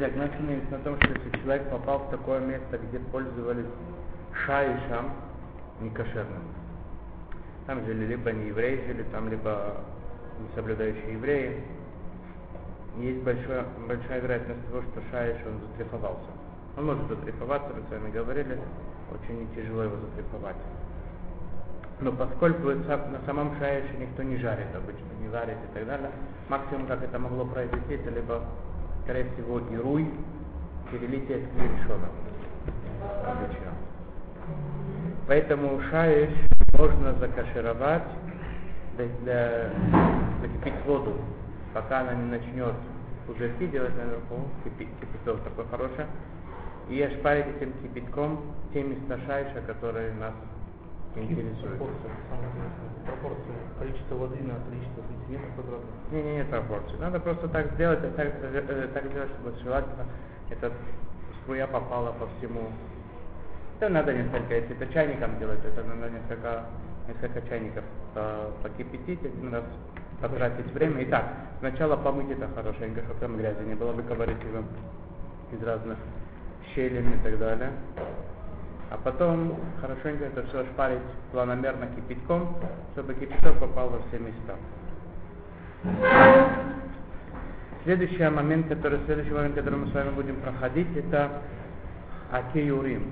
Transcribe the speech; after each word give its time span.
Итак, 0.00 0.16
мы 0.16 0.24
остановились 0.24 0.70
на 0.70 0.78
том, 0.78 0.96
что 0.96 1.12
если 1.12 1.42
человек 1.42 1.68
попал 1.68 1.98
в 1.98 2.10
такое 2.10 2.40
место, 2.40 2.78
где 2.78 2.98
пользовались 3.12 3.66
шаишам, 4.46 5.12
некошерным, 5.82 6.42
там 7.66 7.84
жили 7.84 8.06
либо 8.06 8.32
не 8.32 8.46
евреи 8.46 8.82
жили, 8.86 9.02
там 9.12 9.28
либо 9.28 9.84
не 10.38 10.48
соблюдающие 10.54 11.12
евреи, 11.12 11.62
есть 12.96 13.22
большая, 13.24 13.66
большая 13.86 14.20
вероятность 14.22 14.66
того, 14.70 14.80
что 14.90 15.02
шаиш, 15.10 15.36
он 15.46 15.60
затрифовался. 15.68 16.30
Он 16.78 16.86
может 16.86 17.06
затрифоваться, 17.06 17.68
мы 17.74 17.82
с 17.86 17.90
вами 17.90 18.10
говорили, 18.10 18.58
очень 19.12 19.54
тяжело 19.54 19.82
его 19.82 19.96
затрифовать. 19.96 20.56
Но 22.00 22.12
поскольку 22.12 22.70
на 22.70 23.20
самом 23.26 23.54
шаише 23.58 23.94
никто 23.98 24.22
не 24.22 24.38
жарит 24.38 24.74
обычно, 24.74 25.04
не 25.20 25.28
варит 25.28 25.58
и 25.70 25.74
так 25.74 25.86
далее, 25.86 26.10
максимум, 26.48 26.86
как 26.86 27.02
это 27.02 27.18
могло 27.18 27.44
произойти, 27.44 27.96
это 27.96 28.08
либо, 28.08 28.42
скорее 29.04 29.26
всего, 29.32 29.60
ируй, 29.72 30.08
перелитие 30.90 31.38
с. 31.38 31.50
Обычно. 33.26 33.72
Поэтому 35.26 35.80
шаиш 35.90 36.30
можно 36.76 37.14
закашировать, 37.14 38.02
закипить 38.96 40.84
воду, 40.86 41.14
пока 41.72 42.00
она 42.00 42.14
не 42.14 42.30
начнет 42.30 42.74
пузырьки 43.26 43.66
делать 43.68 43.96
наверху, 43.96 44.48
кипяток 44.64 45.40
такой 45.44 45.66
хороший, 45.70 46.06
и 46.88 47.00
ошпарить 47.00 47.46
этим 47.56 47.72
кипятком 47.82 48.40
те 48.72 48.82
места 48.82 49.18
шайша, 49.26 49.60
которые 49.66 50.12
нас 50.14 50.34
пропорция 53.04 53.54
количество 53.78 54.14
воды 54.14 54.36
на 54.42 54.54
количество 54.64 55.02
сантиметров 55.02 55.54
квадратных. 55.54 55.90
Не, 56.12 56.22
не, 56.22 56.34
нет 56.36 56.50
пропорции. 56.50 56.96
Надо 56.98 57.20
просто 57.20 57.48
так 57.48 57.72
сделать, 57.74 58.00
так, 58.16 58.28
э, 58.42 58.88
так 58.94 59.04
сделать, 59.06 59.30
чтобы 59.30 59.58
желательно 59.62 60.06
эта 60.50 60.72
струя 61.42 61.66
попала 61.66 62.12
по 62.12 62.26
всему. 62.38 62.70
Это 63.78 63.88
надо 63.88 64.12
несколько, 64.12 64.54
если 64.54 64.76
это 64.76 64.92
чайником 64.92 65.38
делать, 65.38 65.60
это 65.64 65.82
надо 65.82 66.10
несколько, 66.10 66.66
несколько 67.08 67.48
чайников 67.48 67.84
э, 68.14 68.50
покипятить 68.62 69.24
один 69.24 69.52
раз, 69.52 69.64
потратить 70.20 70.72
время. 70.72 71.02
Итак, 71.04 71.24
сначала 71.60 71.96
помыть 71.96 72.30
это 72.30 72.46
хорошенько, 72.54 73.02
чтобы 73.02 73.20
там 73.20 73.36
грязи 73.36 73.62
не 73.64 73.74
было, 73.74 73.92
выковырять 73.92 74.42
его 74.44 74.64
из 75.50 75.62
разных 75.62 75.98
щелин 76.74 77.14
и 77.14 77.22
так 77.22 77.38
далее. 77.38 77.72
А 78.90 78.96
потом 78.96 79.56
хорошенько 79.80 80.24
это 80.24 80.42
все 80.48 80.64
шпарить 80.64 80.98
планомерно 81.30 81.86
кипятком, 81.94 82.56
чтобы 82.92 83.14
кипяток 83.14 83.58
попал 83.58 83.88
во 83.88 84.00
все 84.08 84.18
места. 84.18 84.56
Следующий 87.84 88.28
момент, 88.28 88.68
который, 88.68 89.00
следующий 89.06 89.32
момент, 89.32 89.54
который 89.54 89.78
мы 89.78 89.86
с 89.86 89.94
вами 89.94 90.10
будем 90.10 90.36
проходить, 90.40 90.88
это 90.96 91.30
Акеюрим. 92.32 93.10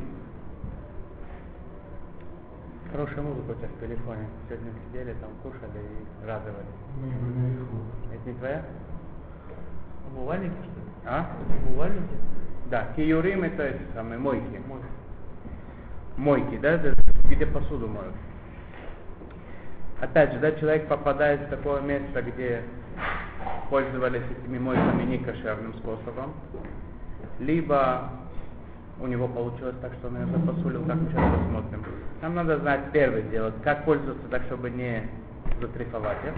Хорошая 2.90 3.22
музыка 3.22 3.50
у 3.50 3.54
тебя 3.54 3.68
в 3.68 3.80
телефоне. 3.80 4.28
Сегодня 4.48 4.72
сидели, 4.86 5.14
там 5.20 5.30
кушали 5.42 5.78
и 5.78 6.26
радовались. 6.26 6.66
Это 8.12 8.28
не 8.28 8.34
твоя? 8.36 8.64
Умывальники, 10.10 10.54
что 10.54 10.80
ли? 10.80 10.86
А? 11.04 11.36
Умывальники? 11.66 12.16
Да, 12.70 12.88
киюрим 12.96 13.44
это 13.44 13.62
эти 13.62 13.82
самые 13.94 14.18
мойки. 14.18 14.60
Мойки, 14.66 14.86
да, 16.60 16.70
это 16.70 16.94
где 17.24 17.46
посуду 17.46 17.86
моют. 17.88 18.14
Опять 20.00 20.32
же, 20.32 20.38
да, 20.40 20.52
человек 20.52 20.88
попадает 20.88 21.40
в 21.42 21.48
такое 21.48 21.80
место, 21.80 22.22
где 22.22 22.62
пользовались 23.70 24.22
этими 24.30 24.58
мойками 24.58 25.04
некошерным 25.04 25.74
способом, 25.74 26.34
либо 27.38 28.10
у 29.00 29.06
него 29.06 29.28
получилось 29.28 29.76
так, 29.80 29.92
что 29.94 30.08
он 30.08 30.20
ее 30.20 30.26
запосулил, 30.26 30.84
как 30.84 30.96
мы 30.96 31.08
сейчас 31.08 31.38
посмотрим. 31.38 31.84
Нам 32.22 32.34
надо 32.34 32.58
знать 32.58 32.80
первое 32.92 33.22
дело, 33.22 33.52
как 33.62 33.84
пользоваться 33.84 34.26
так, 34.28 34.42
чтобы 34.44 34.70
не 34.70 35.08
затрифовать 35.60 36.18
их. 36.24 36.32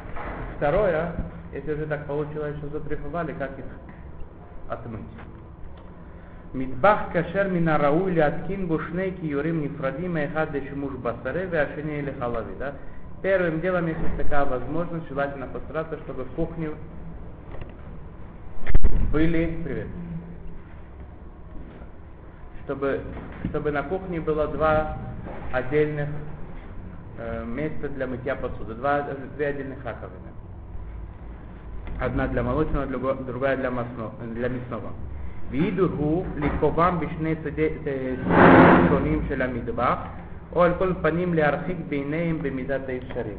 Второе, 0.57 1.13
если 1.53 1.73
уже 1.73 1.87
так 1.87 2.07
получилось, 2.07 2.57
что 2.59 2.69
затрифовали, 2.69 3.33
как 3.33 3.59
их 3.59 3.65
отмыть. 4.69 5.01
מטבח 6.53 7.00
כשר 7.14 7.48
מן 7.52 7.68
הראוי 7.68 8.16
להתקין 8.16 8.68
בו 8.68 8.78
שני 8.80 9.12
כיורים 9.22 9.66
נפרדים, 9.66 10.18
האחד 10.18 10.56
לשימוש 10.56 10.94
בשרי 11.02 11.46
והשני 11.50 12.02
לחלבי. 12.02 12.56
Да? 12.59 12.72
Первым 13.26 13.59
делом, 13.59 13.88
если 13.88 14.03
есть 14.03 14.18
такая 14.18 14.46
возможность, 14.46 15.08
желательно 15.09 15.48
постараться, 15.48 15.98
чтобы 16.03 16.26
в 16.26 16.31
кухне 16.36 16.70
были... 19.12 19.59
Привет. 19.64 19.88
Чтобы, 22.64 23.02
чтобы 23.50 23.72
на 23.72 23.81
кухне 23.81 24.20
было 24.20 24.48
два 24.50 24.98
отдельных 25.52 26.09
э, 27.18 27.46
места 27.46 27.90
для 27.90 28.06
мытья 28.06 28.36
посуды, 28.36 28.76
два, 28.76 29.08
две 29.36 29.48
отдельных 29.48 29.84
раковины. 29.84 30.30
Одна 32.00 32.28
для 32.28 32.44
молочного, 32.44 32.86
другая 32.86 33.58
для, 33.58 33.72
масно, 33.72 34.12
для 34.36 34.50
мясного. 34.50 34.92
וידו 35.50 35.88
הוא 35.98 36.26
לקובם 36.36 36.98
בשני 37.00 37.36
צדדים 37.36 38.24
שונים 38.90 39.22
של 39.28 39.42
המטבח, 39.42 39.98
או 40.53 40.64
על 40.64 40.74
כל 40.78 40.94
פנים 41.02 41.34
להרחיק 41.34 41.78
ביניהם 41.90 42.40
במידת 42.42 42.90
האפשרי. 42.90 43.36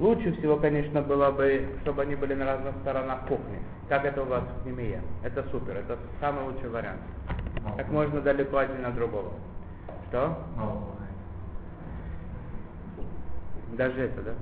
Лучше 0.00 0.30
всего, 0.34 0.56
конечно, 0.58 1.02
было 1.02 1.32
бы, 1.32 1.66
чтобы 1.82 2.02
они 2.02 2.14
были 2.14 2.34
на 2.34 2.46
разных 2.46 2.72
сторонах 2.82 3.22
кухни. 3.22 3.58
Как 3.88 4.04
это 4.04 4.22
у 4.22 4.26
вас 4.26 4.44
в 4.62 4.66
Немия? 4.66 5.00
Это 5.24 5.42
супер, 5.50 5.76
это 5.76 5.98
самый 6.20 6.44
лучший 6.44 6.68
вариант. 6.68 7.00
Как 7.76 7.90
можно 7.90 8.20
далеко 8.20 8.58
один 8.58 8.86
от 8.86 8.94
другого. 8.94 9.32
Что? 10.08 10.38
Даже 13.76 14.02
это, 14.02 14.22
да? 14.22 14.32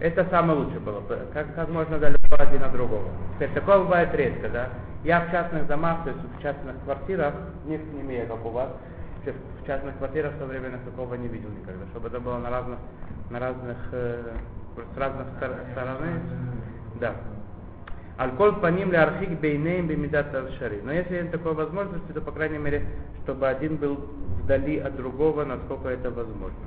Это 0.00 0.24
самое 0.30 0.60
лучшее 0.60 0.80
было 0.80 1.00
бы. 1.00 1.18
Как, 1.32 1.54
как 1.54 1.68
можно 1.68 1.98
далеко 1.98 2.36
один 2.38 2.62
от 2.62 2.72
другого. 2.72 3.08
Теперь 3.34 3.50
такое 3.50 3.78
бывает 3.78 4.14
редко, 4.14 4.48
да? 4.48 4.68
Я 5.02 5.20
в 5.20 5.30
частных 5.30 5.66
домах, 5.66 6.04
то 6.04 6.10
есть 6.10 6.20
в 6.22 6.42
частных 6.42 6.76
квартирах, 6.84 7.34
не, 7.64 7.78
не 7.78 8.00
имею, 8.02 8.28
как 8.28 8.44
у 8.44 8.50
вас, 8.50 8.68
в 9.24 9.66
частных 9.66 9.96
квартирах 9.98 10.32
современных 10.38 10.82
такого 10.82 11.14
не 11.14 11.28
видел 11.28 11.50
никогда, 11.50 11.84
чтобы 11.90 12.08
это 12.08 12.20
было 12.20 12.38
на 12.38 12.50
разных, 12.50 12.78
на 13.30 13.38
разных, 13.38 13.76
э, 13.92 14.22
с 14.94 14.98
разных 14.98 15.26
стор 15.36 15.50
стороны. 15.72 16.20
Да. 17.00 17.14
Алкоголь 18.16 18.60
по 18.60 18.66
ним 18.68 18.90
ли 18.90 18.96
архик 18.96 19.38
бейнеем 19.40 19.86
бимидат 19.86 20.32
шари. 20.58 20.80
Но 20.82 20.92
если 20.92 21.22
нет 21.22 21.30
такой 21.30 21.54
возможности, 21.54 22.10
то, 22.12 22.20
по 22.20 22.32
крайней 22.32 22.58
мере, 22.58 22.84
чтобы 23.22 23.46
один 23.46 23.76
был 23.76 23.96
вдали 24.42 24.78
от 24.78 24.96
другого, 24.96 25.44
насколько 25.44 25.88
это 25.88 26.10
возможно. 26.10 26.58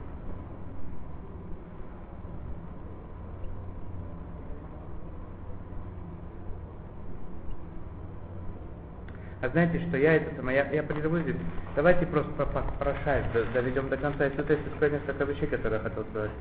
А 9.42 9.50
знаете, 9.50 9.80
что 9.88 9.98
я 9.98 10.16
это 10.18 10.36
самое, 10.36 10.58
я, 10.58 10.70
я 10.70 10.84
прерву 10.84 11.18
здесь. 11.20 11.36
Давайте 11.76 12.06
просто 12.06 12.30
прошаем, 12.78 13.26
доведем 13.54 13.90
до 13.90 13.98
конца. 13.98 14.26
Если 14.26 14.40
это 14.40 14.54
есть 14.54 14.66
несколько 14.82 15.24
вещей, 15.24 15.48
которые 15.48 15.82
я 15.82 15.90
хотел 15.90 16.06
сказать. 16.12 16.32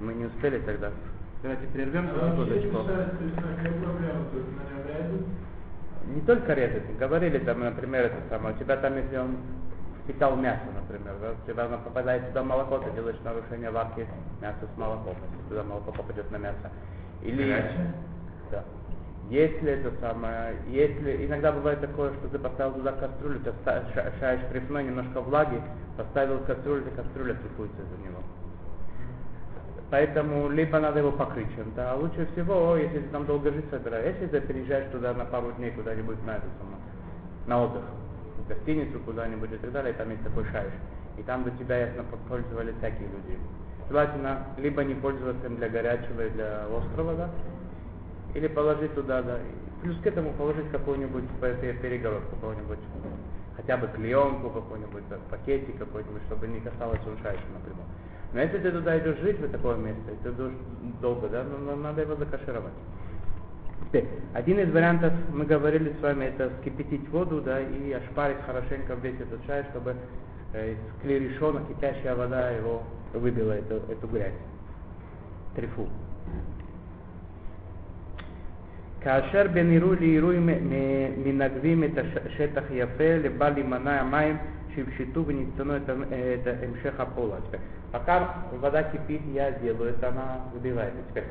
Мы 0.00 0.14
не 0.14 0.24
успели 0.24 0.58
тогда. 0.60 0.90
Давайте 1.42 1.66
прервем 1.68 2.08
а 2.12 2.30
секундочку. 2.30 2.78
Не 6.06 6.20
только 6.22 6.54
резать. 6.54 6.98
Говорили 6.98 7.38
там, 7.38 7.60
например, 7.60 8.06
это 8.06 8.16
самое. 8.28 8.56
У 8.56 8.58
тебя 8.58 8.76
там, 8.78 8.96
если 8.96 9.16
он 9.16 9.36
впитал 10.02 10.36
мясо, 10.36 10.64
например, 10.74 11.14
да, 11.20 11.30
у 11.32 11.50
тебя 11.50 11.64
попадает 11.78 12.26
туда 12.28 12.42
молоко, 12.42 12.78
ты 12.78 12.90
делаешь 12.92 13.16
нарушение 13.24 13.70
варки 13.70 14.06
мяса 14.42 14.68
с 14.74 14.78
молоком, 14.78 15.14
если 15.30 15.48
туда 15.48 15.62
молоко 15.62 15.92
попадет 15.92 16.30
на 16.30 16.36
мясо. 16.36 16.70
Или... 17.22 17.48
Горячее? 17.48 17.94
Да. 18.50 18.64
Если 19.30 19.70
это 19.70 19.90
самое, 20.00 20.56
если 20.68 21.26
иногда 21.26 21.50
бывает 21.50 21.80
такое, 21.80 22.12
что 22.12 22.28
ты 22.28 22.38
поставил 22.38 22.74
туда 22.74 22.92
кастрюлю, 22.92 23.40
ты 23.40 23.52
шаешь 24.20 24.40
трефной, 24.50 24.84
немножко 24.84 25.20
влаги, 25.20 25.60
поставил 25.96 26.40
кастрюлю, 26.40 26.86
и 26.86 26.94
кастрюля 26.94 27.34
трефуется 27.34 27.82
за 27.82 28.06
него. 28.06 28.20
Поэтому 29.90 30.48
либо 30.48 30.78
надо 30.78 30.98
его 30.98 31.12
покрыть 31.12 31.54
чем-то, 31.54 31.92
а 31.92 31.94
лучше 31.96 32.26
всего, 32.32 32.76
если 32.76 32.98
ты 32.98 33.08
там 33.08 33.26
долго 33.26 33.50
жить 33.50 33.64
собираешься, 33.70 34.24
если 34.24 34.40
ты 34.40 34.46
переезжаешь 34.46 34.90
туда 34.90 35.14
на 35.14 35.24
пару 35.24 35.52
дней 35.52 35.70
куда-нибудь 35.70 36.22
на 36.26 36.32
это 36.32 36.46
самое, 36.58 36.82
на 37.46 37.64
отдых, 37.64 37.84
в 38.38 38.48
гостиницу 38.48 38.98
куда-нибудь 39.00 39.52
и 39.52 39.56
так 39.56 39.72
далее, 39.72 39.94
и 39.94 39.96
там 39.96 40.10
есть 40.10 40.22
такой 40.24 40.44
шаиш. 40.46 40.72
И 41.16 41.22
там 41.22 41.44
до 41.44 41.50
тебя, 41.52 41.78
ясно, 41.78 42.04
пользовались 42.28 42.74
всякие 42.78 43.08
люди. 43.08 43.38
Желательно 43.88 44.46
либо 44.58 44.82
не 44.82 44.94
пользоваться 44.94 45.46
им 45.46 45.56
для 45.56 45.68
горячего 45.68 46.26
и 46.26 46.30
для 46.30 46.66
острова, 46.68 47.14
да, 47.14 47.30
или 48.34 48.48
положить 48.48 48.94
туда, 48.94 49.22
да. 49.22 49.38
Плюс 49.82 49.96
к 49.98 50.06
этому 50.06 50.32
положить 50.32 50.70
какую-нибудь 50.70 51.24
перегородку, 51.40 52.36
какую-нибудь, 52.36 52.78
хотя 53.56 53.76
бы 53.76 53.88
клеенку 53.88 54.50
какой-нибудь, 54.50 55.04
пакетик 55.30 55.78
какой-нибудь, 55.78 56.22
чтобы 56.26 56.48
не 56.48 56.60
касалось 56.60 57.00
ушайши 57.00 57.44
например. 57.52 57.84
Но 58.32 58.40
если 58.40 58.58
ты 58.58 58.72
туда 58.72 58.98
идешь 58.98 59.18
жить, 59.18 59.38
в 59.38 59.48
такое 59.50 59.76
место, 59.76 60.10
ты 60.22 60.32
долго, 61.00 61.28
да, 61.28 61.44
ну, 61.44 61.76
надо 61.76 62.02
его 62.02 62.16
закашировать. 62.16 62.72
Теперь, 63.86 64.08
один 64.32 64.58
из 64.58 64.72
вариантов, 64.72 65.12
мы 65.32 65.44
говорили 65.44 65.94
с 65.98 66.02
вами, 66.02 66.24
это 66.24 66.50
вскипятить 66.50 67.08
воду, 67.10 67.40
да, 67.40 67.60
и 67.60 67.92
ошпарить 67.92 68.42
хорошенько 68.44 68.94
весь 68.94 69.20
этот 69.20 69.44
шай, 69.46 69.64
чтобы 69.70 69.94
э, 70.52 70.72
из 70.72 71.02
клерешона 71.02 71.60
кипящая 71.68 72.16
вода 72.16 72.50
его 72.50 72.82
выбила 73.12 73.52
эту, 73.52 73.76
эту 73.88 74.08
грязь. 74.08 74.34
Трифу. 75.54 75.88
כאשר 79.03 79.45
בין 79.53 79.69
עירוי 79.69 79.95
לעירוי 79.99 80.39
מ- 80.39 81.23
מנגבים 81.23 81.83
את 81.83 81.91
השטח 82.25 82.63
יפה, 82.71 83.03
לבל 83.23 83.57
יימנע 83.57 84.01
המים 84.01 84.37
שיפשטו 84.75 85.25
ונצטנו 85.25 85.75
את, 85.77 85.89
ה- 85.89 85.93
את 85.93 86.63
המשך 86.63 86.99
הפעולה. 86.99 87.35
Теперь, 87.47 87.59
Пока 87.91 88.19
вода 88.61 88.83
кипит, 88.83 89.21
я 89.33 89.49
делаю 89.49 89.89
это, 89.89 90.09
она 90.09 90.41
выбивается. 90.53 90.99
Теперь, 91.09 91.23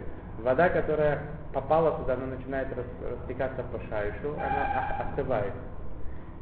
вода, 0.43 0.69
которая 0.69 1.20
попала 1.52 1.93
туда, 1.99 2.14
она 2.14 2.26
начинает 2.26 2.66
рас- 2.76 3.12
растекаться 3.20 3.62
по 3.62 3.78
шайшу, 3.88 4.31
она 4.34 4.62
ох- 4.78 5.06
остывает. 5.06 5.52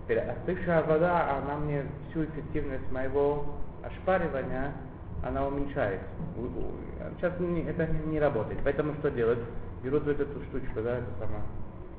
Теперь, 0.05 0.21
остывшая 0.21 0.83
вода, 0.85 1.37
она 1.37 1.59
мне 1.59 1.83
всю 2.09 2.25
эффективность 2.25 2.91
моего 2.91 3.45
ошпаривания, 3.83 4.73
она 5.23 5.47
уменьшает. 5.47 6.01
У- 6.39 6.41
у- 6.45 6.73
Сейчас 7.19 7.33
не- 7.39 7.67
это 7.69 7.87
не, 7.87 8.13
не 8.13 8.19
работает. 8.19 8.59
Поэтому 8.65 8.95
что 8.95 9.11
делают? 9.11 9.41
Берут 9.84 10.06
вот 10.06 10.20
эту 10.20 10.40
штучку, 10.44 10.82
да, 10.84 10.98
это 10.98 11.08
самое, 11.20 11.42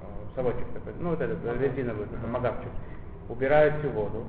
э, 0.03 0.37
совочек 0.37 0.67
такой, 0.73 0.93
ну 1.01 1.11
вот 1.11 1.21
этот 1.21 1.39
э, 1.45 1.59
резиновый, 1.59 2.07
такой 2.07 2.29
магавчик, 2.31 2.71
убирают 3.29 3.75
всю 3.81 3.91
воду, 3.91 4.25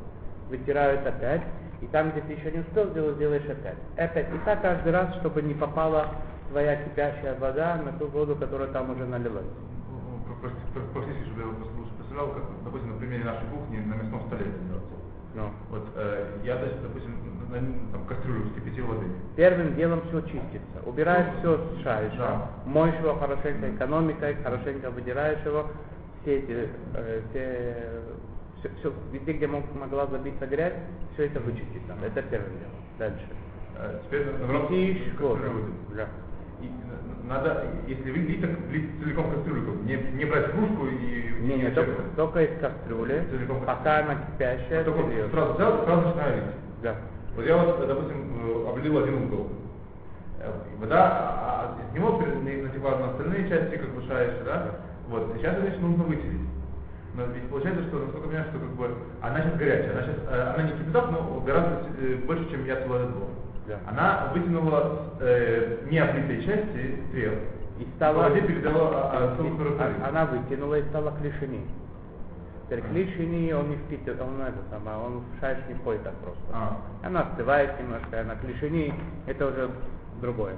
вытирают 0.50 1.06
опять, 1.06 1.44
и 1.82 1.88
там, 1.88 2.12
где 2.12 2.22
ты 2.22 2.34
еще 2.34 2.52
не 2.52 2.60
успел 2.60 2.90
сделать, 2.90 3.18
делаешь 3.20 3.46
опять. 3.50 3.78
Опять. 3.98 4.28
И 4.34 4.38
так 4.46 4.62
каждый 4.62 4.92
раз, 4.92 5.14
чтобы 5.18 5.42
не 5.42 5.54
попала 5.54 6.08
твоя 6.50 6.78
кипящая 6.78 7.38
вода 7.40 7.76
на 7.78 7.92
ту 7.94 8.08
воду, 8.08 8.36
которая 8.36 8.70
там 8.70 8.90
уже 8.90 9.06
налилась. 9.06 9.46
Ну, 9.90 10.36
Прости, 10.42 10.58
простите, 10.94 11.26
чтобы 11.26 11.42
я 11.42 11.48
лучше 11.48 11.94
представлял, 11.98 12.30
как, 12.34 12.44
допустим, 12.64 12.92
на 12.94 12.98
примере 12.98 13.24
нашей 13.24 13.46
кухни 13.50 13.78
на 13.78 13.94
мясном 13.96 14.22
столе 14.28 14.46
это 14.46 14.60
делается. 14.66 14.94
Ну. 15.36 15.50
Вот 15.70 15.88
э, 15.96 16.40
я, 16.44 16.58
допустим, 16.58 17.18
на, 17.50 17.60
на- 17.60 17.92
там, 17.92 18.06
кастрюлю 18.06 18.50
воды. 18.82 19.06
Первым 19.36 19.76
делом 19.76 20.02
все 20.10 20.22
чистится. 20.22 20.80
Убираешь 20.86 21.28
все 21.40 21.58
с 21.58 21.84
шайша, 21.84 22.18
Да. 22.18 22.50
моешь 22.66 22.96
его 23.00 23.16
хорошенько 23.16 23.70
экономикой, 23.70 24.36
хорошенько 24.44 24.90
выдираешь 24.92 25.44
его, 25.46 25.68
все 26.22 26.38
эти, 26.40 26.70
э, 26.96 27.22
все, 27.30 28.70
все, 28.70 28.70
все, 28.80 28.94
везде, 29.12 29.34
где 29.34 29.48
мог- 29.48 29.74
могла 29.76 30.06
забиться 30.08 30.46
грязь, 30.48 30.74
все 31.14 31.26
это 31.26 31.40
вычистить 31.40 31.88
надо. 31.88 32.06
Это 32.08 32.22
первым 32.24 32.52
делом. 32.60 32.76
Дальше. 33.00 33.26
Э, 33.78 34.00
теперь 34.06 34.28
воды. 35.50 35.72
Да. 35.96 36.08
И 36.62 36.70
надо, 37.28 37.66
если 37.88 38.12
вы 38.12 38.20
так 38.42 38.52
лить 38.72 38.90
целиком 39.02 39.30
бы, 39.32 39.84
не, 39.86 39.96
не 39.96 40.26
брать 40.26 40.52
кружку 40.52 40.88
и... 40.88 41.34
Не, 41.42 41.58
не, 41.58 41.72
только, 41.72 41.92
только 42.16 42.44
из 42.44 42.58
кастрюли, 42.60 43.26
Целиком 43.30 43.62
пока 43.66 44.00
она 44.00 44.16
кипящая, 44.16 44.84
Вот 44.86 44.96
только 44.96 45.30
сразу 45.30 45.54
взял, 45.56 45.84
сразу 45.84 46.08
начинаю 46.08 46.36
лить. 46.38 46.44
Да. 46.84 46.96
Вот 47.36 47.46
я 47.46 47.58
вот, 47.58 47.88
допустим, 47.88 48.66
э, 48.66 48.70
облил 48.70 48.98
один 49.04 49.24
угол. 49.26 49.48
Э, 50.40 50.52
и 50.74 50.80
Вода, 50.82 51.04
а, 51.04 51.76
а 51.80 51.90
из 51.90 51.96
него 51.96 52.20
натекла 52.20 52.98
на 53.00 53.12
остальные 53.12 53.50
части, 53.50 53.76
как 53.78 53.90
бы 53.90 54.02
шаешь, 54.08 54.34
да? 54.46 54.76
Вот, 55.10 55.36
и 55.36 55.40
сейчас, 55.40 55.60
значит, 55.60 55.82
нужно 55.82 56.04
вытереть. 56.04 56.42
Но 57.16 57.24
ведь 57.26 57.48
получается, 57.50 57.84
что, 57.84 58.00
насколько 58.00 58.26
я 58.36 58.44
понимаю, 58.44 58.46
что 58.50 58.60
как 58.60 58.70
бы 58.70 58.90
она 59.22 59.42
сейчас 59.42 59.56
горячая, 59.58 59.92
она 59.92 60.02
сейчас, 60.04 60.16
э, 60.30 60.54
она 60.56 60.64
не 60.64 60.72
кипяток, 60.74 61.12
но 61.12 61.40
гораздо 61.46 61.82
больше, 62.26 62.50
чем 62.52 62.66
я 62.66 62.76
туда 62.78 63.00
был. 63.06 63.30
Да. 63.68 63.80
Она 63.88 64.32
вытянула 64.34 65.14
э, 65.20 65.86
не 65.90 65.98
облитые 66.00 66.44
части 66.44 67.00
стрел. 67.10 67.34
И 67.80 67.88
стала... 67.96 68.30
Воде 68.30 68.42
передала 68.42 68.90
а, 68.94 69.36
а, 69.40 69.44
и- 69.44 69.80
а- 69.80 70.10
Она 70.10 70.26
вытянула 70.26 70.80
и 70.80 70.84
стала 70.90 71.14
клишини. 71.20 71.62
Теперь 72.67 72.85
А. 72.85 72.89
клишини, 72.93 73.53
он 73.53 73.71
не 73.71 73.77
впитывает, 73.77 74.21
он 74.21 74.41
это 74.43 74.59
самое, 74.71 74.97
он 74.99 75.21
в 75.21 75.41
шайш 75.41 75.59
не 75.69 75.75
входит 75.75 76.03
так 76.05 76.15
просто. 76.17 76.43
А. 76.53 76.77
Она 77.03 77.21
остывает 77.23 77.71
немножко, 77.81 78.21
она 78.21 78.35
клишини, 78.37 78.93
это 79.27 79.47
уже 79.47 79.71
другое. 80.21 80.55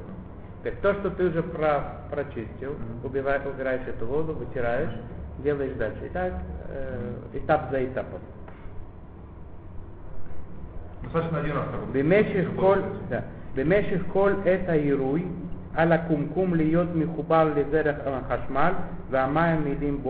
Теперь 0.61 0.75
то, 0.83 0.93
что 0.95 1.11
ты 1.11 1.29
уже 1.29 1.43
про, 1.43 2.03
прочистил, 2.11 2.73
Мгм. 2.73 3.05
убиваешь, 3.05 3.43
убираешь 3.47 3.87
эту 3.87 4.07
воду, 4.07 4.35
вытираешь, 4.35 4.91
делаешь 5.39 5.73
дальше. 5.79 6.07
И 6.07 6.09
так, 6.09 6.33
э, 6.69 7.13
этап 7.35 7.71
за 7.71 7.85
этапом. 7.85 8.21
Достаточно 11.03 11.39
один 11.41 11.57
раз. 11.57 11.65
как 11.71 11.81
бы, 11.81 11.93
במשך 12.03 12.47
כל, 12.57 12.81
получается. 12.81 13.05
да, 13.11 13.21
במשך 13.55 14.03
כל 14.13 14.33
עת 14.45 14.69
העירוי 14.69 15.25
על 15.75 15.93
הקומקום 15.93 16.55
להיות 16.55 16.89
מחובר 16.95 17.53
לדרך 17.57 17.97
החשמל 18.07 18.73
והמים 19.11 19.65
מילים 19.65 20.03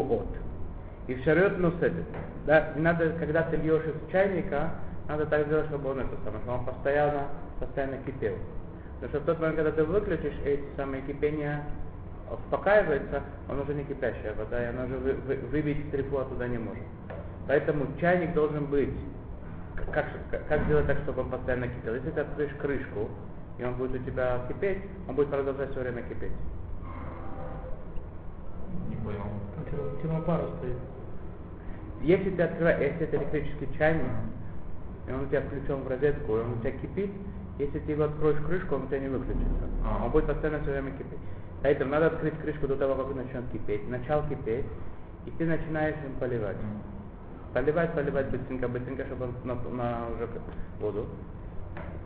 И 1.07 1.13
в 1.13 1.23
шарет 1.23 1.59
нусетит. 1.59 2.05
Да, 2.45 2.73
не 2.75 2.81
надо, 2.81 3.11
когда 3.19 3.43
ты 3.43 3.57
льешь 3.57 3.83
из 3.85 4.11
чайника, 4.11 4.71
надо 5.07 5.25
так 5.27 5.45
сделать, 5.45 5.67
чтобы 5.67 5.91
он 5.91 5.99
это 5.99 6.15
самое, 6.23 6.41
чтобы 6.43 6.57
он 6.59 6.65
постоянно, 6.65 7.27
постоянно 7.59 7.97
кипел. 7.97 8.35
Потому 8.95 9.09
что 9.09 9.19
в 9.19 9.25
тот 9.25 9.39
момент, 9.39 9.57
когда 9.57 9.71
ты 9.71 9.83
выключишь 9.83 10.33
эти 10.43 10.63
самые 10.75 11.03
кипения, 11.03 11.63
успокаивается, 12.31 13.21
он 13.47 13.59
уже 13.59 13.75
не 13.75 13.83
кипящая 13.83 14.33
вода, 14.33 14.63
и 14.63 14.67
она 14.67 14.85
уже 14.85 14.97
вы, 14.97 15.13
вы, 15.13 15.35
выбить 15.51 15.91
трепу 15.91 16.17
оттуда 16.17 16.47
не 16.47 16.57
может. 16.57 16.83
Поэтому 17.47 17.85
чайник 17.99 18.33
должен 18.33 18.65
быть, 18.65 18.93
как, 19.75 20.07
как, 20.31 20.47
как 20.47 20.63
сделать 20.63 20.87
так, 20.87 20.97
чтобы 20.99 21.21
он 21.21 21.29
постоянно 21.29 21.67
кипел? 21.67 21.93
Если 21.93 22.09
ты 22.09 22.21
откроешь 22.21 22.55
крышку, 22.59 23.09
и 23.59 23.63
он 23.63 23.75
будет 23.75 24.01
у 24.01 24.03
тебя 24.03 24.41
кипеть, 24.47 24.81
он 25.07 25.15
будет 25.15 25.29
продолжать 25.29 25.69
все 25.69 25.81
время 25.81 26.01
кипеть. 26.03 26.31
Не 28.89 28.95
понял. 28.95 29.21
Термопара 30.01 30.47
стоит. 30.57 30.77
Если 32.01 32.29
ты 32.29 32.43
открываешь, 32.43 32.93
если 32.93 33.07
это 33.07 33.17
электрический 33.17 33.69
чайник, 33.77 34.05
и 35.07 35.11
он 35.11 35.23
у 35.23 35.25
тебя 35.27 35.41
включен 35.41 35.81
в 35.81 35.87
розетку, 35.87 36.37
и 36.37 36.39
он 36.41 36.53
у 36.53 36.59
тебя 36.59 36.71
кипит, 36.71 37.11
если 37.57 37.79
ты 37.79 37.91
его 37.93 38.03
откроешь 38.03 38.39
крышку, 38.45 38.75
он 38.75 38.83
у 38.83 38.87
тебя 38.87 38.99
не 38.99 39.07
выключится. 39.07 39.65
А. 39.85 40.05
Он 40.05 40.11
будет 40.11 40.27
постоянно 40.27 40.61
все 40.61 40.71
время 40.71 40.91
кипеть. 40.91 41.19
Поэтому 41.61 41.91
надо 41.91 42.07
открыть 42.07 42.37
крышку 42.41 42.67
до 42.67 42.75
того, 42.75 42.95
как 42.95 43.07
он 43.07 43.17
начнет 43.17 43.43
кипеть. 43.51 43.87
Начал 43.89 44.23
кипеть, 44.27 44.65
и 45.25 45.31
ты 45.31 45.45
начинаешь 45.45 45.95
им 46.05 46.13
поливать. 46.19 46.57
Поливать, 47.53 47.93
поливать 47.93 48.29
быстренько, 48.29 48.67
быстренько, 48.67 49.05
чтобы 49.05 49.25
он 49.25 49.33
на, 49.43 49.55
на 49.55 50.07
уже 50.09 50.27
воду. 50.81 51.07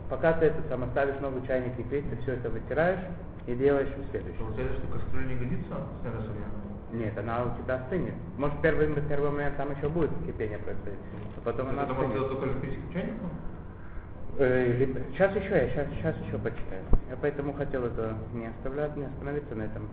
Пока 0.08 0.32
ты 0.34 0.46
это 0.46 0.62
сам 0.68 0.84
оставишь 0.84 1.20
новый 1.20 1.44
чайник 1.46 1.76
кипеть, 1.76 2.08
ты 2.10 2.16
все 2.22 2.34
это 2.34 2.48
вытираешь 2.48 3.00
и 3.46 3.54
делаешь 3.54 3.88
следующий. 4.10 4.38
Получается, 4.38 4.78
что 4.78 4.98
кастрюля 4.98 5.26
не 5.26 5.34
годится? 5.34 5.74
Нет, 6.92 7.16
она 7.16 7.44
у 7.44 7.62
тебя 7.62 7.76
остынет. 7.76 8.14
Может, 8.36 8.60
первый, 8.62 8.88
первый 9.08 9.30
момент 9.30 9.56
там 9.56 9.70
еще 9.76 9.88
будет 9.88 10.10
кипение 10.26 10.58
происходить, 10.58 10.98
а 11.36 11.40
потом 11.44 11.68
она 11.68 11.84
Это 11.84 11.92
остынет. 11.92 12.28
только 12.28 12.46
электрическим 12.46 12.92
чайником? 12.92 13.30
Э, 14.38 14.86
Сейчас 15.12 15.36
еще, 15.36 15.50
я 15.50 15.68
сейчас, 15.68 15.86
сейчас 15.98 16.16
еще 16.26 16.38
почитаю. 16.38 16.82
Я 17.08 17.16
поэтому 17.20 17.52
хотел 17.52 17.84
это 17.84 18.14
не 18.32 18.46
оставлять, 18.46 18.96
не 18.96 19.04
остановиться 19.04 19.54
на 19.54 19.62
этом. 19.62 19.88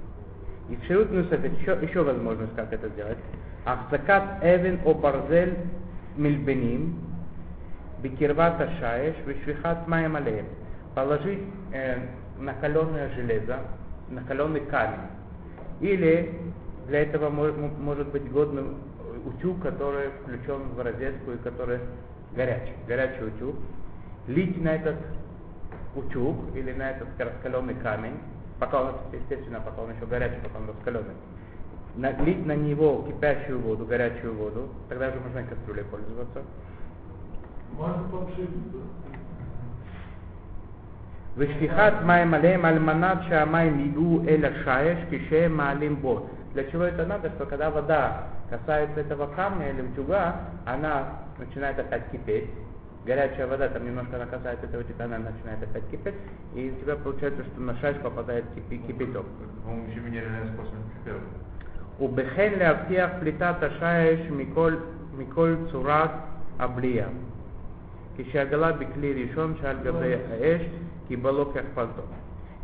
И 0.69 0.75
в 0.75 0.83
Ширут 0.85 1.11
еще, 1.11 1.77
еще 1.81 2.03
возможность, 2.03 2.55
как 2.55 2.73
это 2.73 2.89
сделать. 2.89 3.17
Ахзакат 3.65 4.43
эвен 4.43 4.79
о 4.85 4.93
барзель 4.93 5.57
мильбеним 6.15 6.99
бикирват 8.01 8.59
ашаеш 8.59 9.15
вишвихат 9.25 9.87
маем 9.87 10.15
алеем. 10.15 10.45
Положить 10.95 11.43
э, 11.73 11.97
накаленное 12.39 13.09
железо, 13.15 13.59
накаленный 14.09 14.61
камень. 14.61 14.99
Или 15.79 16.33
для 16.88 17.02
этого 17.02 17.30
мо- 17.30 17.46
м- 17.46 17.82
может 17.82 18.08
быть 18.08 18.30
годным 18.32 18.76
утюг, 19.24 19.60
который 19.62 20.10
включен 20.22 20.68
в 20.76 20.80
розетку 20.80 21.32
и 21.32 21.36
который 21.38 21.78
горячий, 22.34 22.74
горячий 22.88 23.24
утюг. 23.24 23.56
Лить 24.26 24.62
на 24.62 24.70
этот 24.70 24.96
утюг 25.94 26.36
или 26.54 26.72
на 26.72 26.90
этот 26.90 27.08
раскаленный 27.18 27.74
камень, 27.74 28.18
пока 28.58 28.82
он, 28.82 28.94
естественно, 29.12 29.60
пока 29.60 29.82
он 29.82 29.90
еще 29.94 30.06
горячий, 30.06 30.40
пока 30.42 30.58
он 30.58 30.68
раскаленный, 30.68 31.14
налить 31.96 32.46
на 32.46 32.56
него 32.56 33.04
кипящую 33.08 33.60
воду, 33.60 33.84
горячую 33.84 34.34
воду, 34.34 34.68
тогда 34.88 35.10
же 35.10 35.20
можно 35.20 35.40
и 35.40 35.44
кастрюлей 35.44 35.84
пользоваться. 35.84 36.42
Можно 37.78 38.02
подшить. 38.10 38.50
ושפיכת 41.36 41.92
מים 42.04 42.34
עליהם 42.34 42.64
על 42.64 42.78
מנת 42.78 43.18
שהמים 43.28 43.78
ייגעו 43.78 44.20
אל 44.28 44.44
השיש 44.44 44.98
כשהם 45.10 45.56
מעלים 45.56 45.96
בו. 45.96 46.26
Для 46.56 46.64
чего 46.64 46.84
это 46.84 47.06
надо? 47.06 47.30
Что 47.30 47.46
когда 47.46 47.70
вода 47.70 48.28
касается 48.50 49.00
этого 49.00 49.26
камня 49.34 49.70
или 49.70 49.82
утюга, 49.82 50.40
она 50.66 51.06
начинает 51.38 51.78
опять 51.78 52.10
кипеть. 52.10 52.50
Горячая 53.06 53.46
вода, 53.46 53.68
там 53.68 53.84
немножко 53.84 54.16
она 54.16 54.26
касается 54.26 54.66
этого 54.66 54.82
утюга, 54.82 55.04
она 55.04 55.18
начинает 55.18 55.62
опять 55.62 55.88
кипеть. 55.90 56.14
И 56.54 56.70
у 56.70 56.80
тебя 56.82 56.96
получается, 56.96 57.42
что 57.44 57.60
на 57.60 57.76
шаш 57.78 57.96
попадает 57.96 58.44
кипи- 58.54 58.86
кипяток. 58.86 59.26
По-моему, 59.64 59.88
еще 59.90 60.00
менее 60.00 60.22
реальный 60.22 60.52
способ, 60.54 60.72
чем 60.72 61.04
первый. 61.04 61.22
ובכן 62.00 62.52
להבטיח 62.58 63.10
פליטת 63.20 63.54
השיש 63.62 64.30
מכל, 64.30 64.72
מכל 65.18 65.54
צורת 65.70 66.10
הבליעה. 66.58 67.08
כשהגלה 68.16 68.72
בכלי 68.72 69.24
ראשון 69.24 69.54
שעל 69.60 69.76
גבי 69.82 70.14
האש, 70.14 70.62
קיבלו 71.08 71.52
כהכפלתו. 71.52 72.02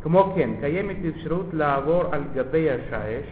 כמו 0.02 0.32
כן, 0.36 0.50
קיימת 0.60 0.96
אפשרות 1.08 1.46
לעבור 1.52 2.02
על 2.14 2.22
גבי 2.34 2.70
השיש 2.70 3.26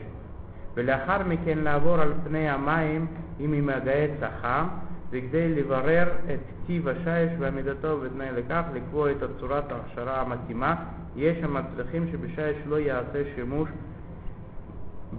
ולאחר 0.74 1.24
מכן 1.28 1.58
לעבור 1.58 1.96
על 1.96 2.14
פני 2.24 2.50
המים 2.50 3.08
עם 3.40 3.68
מגעי 3.68 4.08
צחה, 4.20 4.68
וכדי 5.10 5.56
לברר 5.56 6.08
את 6.34 6.40
טיב 6.68 6.88
השיש 6.88 7.32
ועמידתו 7.40 7.88
ובתנאי 7.88 8.32
לכך 8.32 8.64
לקבוע 8.74 9.12
את 9.12 9.18
צורת 9.40 9.72
ההכשרה 9.72 10.22
המתאימה, 10.22 10.76
יש 11.16 11.44
המצליחים 11.44 12.08
שבשיש 12.12 12.58
לא 12.66 12.80
יעשה 12.80 13.24
שימוש 13.36 13.70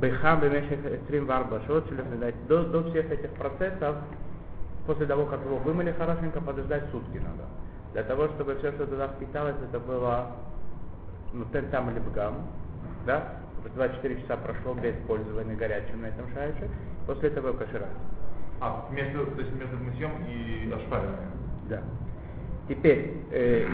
בחם 0.00 0.36
במשך 0.40 0.78
24 1.04 1.56
שעות 1.66 1.84
שלפני 1.88 2.26
דוד 2.46 2.92
שיחת 2.92 3.24
את 3.24 3.30
פרצצב 3.38 3.94
после 4.86 5.06
того, 5.06 5.26
как 5.26 5.40
его 5.44 5.58
вымыли 5.58 5.92
хорошенько, 5.92 6.40
подождать 6.40 6.82
сутки 6.90 7.18
надо. 7.18 7.44
Для 7.92 8.02
того, 8.02 8.26
чтобы 8.28 8.56
все, 8.56 8.72
что 8.72 8.86
туда 8.86 9.06
впиталось, 9.08 9.54
это 9.62 9.78
было 9.78 10.26
ну, 11.32 11.44
там 11.70 11.90
или? 11.90 12.02
Да, 13.64 13.70
24 13.74 14.22
часа 14.22 14.36
прошло 14.36 14.74
без 14.74 14.94
использования 14.96 15.54
горячим 15.54 16.02
на 16.02 16.06
этом 16.06 16.26
шайше, 16.34 16.68
после 17.06 17.28
этого 17.28 17.52
кашировать. 17.52 17.90
А, 18.60 18.86
между, 18.90 19.26
то 19.26 19.40
есть 19.40 19.52
между 19.54 19.76
мытьем 19.76 20.12
и 20.26 20.72
ошпариванием? 20.72 21.32
Да. 21.68 21.82
Теперь, 22.68 23.14
э, 23.32 23.66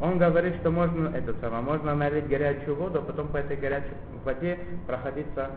он 0.00 0.18
говорит, 0.18 0.56
что 0.56 0.70
можно, 0.70 1.08
это 1.14 1.34
самое, 1.40 1.62
можно 1.62 1.94
налить 1.94 2.28
горячую 2.28 2.76
воду, 2.76 2.98
а 2.98 3.02
потом 3.02 3.28
по 3.28 3.38
этой 3.38 3.56
горячей 3.56 3.94
воде 4.24 4.58
проходиться 4.86 5.50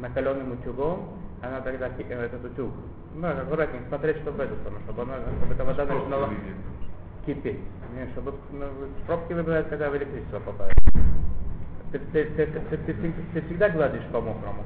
накаленным 0.00 0.52
утюгом, 0.52 1.10
она 1.42 1.60
тогда, 1.60 1.88
э, 1.88 2.24
этот 2.24 2.44
утюг, 2.44 2.72
ну, 3.14 3.28
аккуратнее 3.28 3.82
смотреть, 3.88 4.16
чтобы 4.18 4.44
это 4.44 4.54
самое, 4.64 4.82
чтобы, 4.84 5.02
она, 5.02 5.16
чтобы 5.38 5.54
эта 5.54 5.64
вода 5.64 5.84
начинала 5.84 6.30
кипеть. 7.26 7.60
Не, 7.94 8.10
чтобы 8.12 8.34
ну, 8.50 8.66
пробки 9.06 9.32
выбирают, 9.32 9.68
когда 9.68 9.90
в 9.90 9.96
электричество 9.96 10.40
попадает. 10.40 10.74
Ты, 11.94 12.00
ты, 12.12 12.24
ты, 12.24 12.46
ты, 12.46 12.76
ты, 12.76 12.92
ты, 12.92 13.12
ты 13.34 13.40
всегда 13.42 13.68
гладишь 13.68 14.02
по 14.10 14.20
мокрому. 14.20 14.64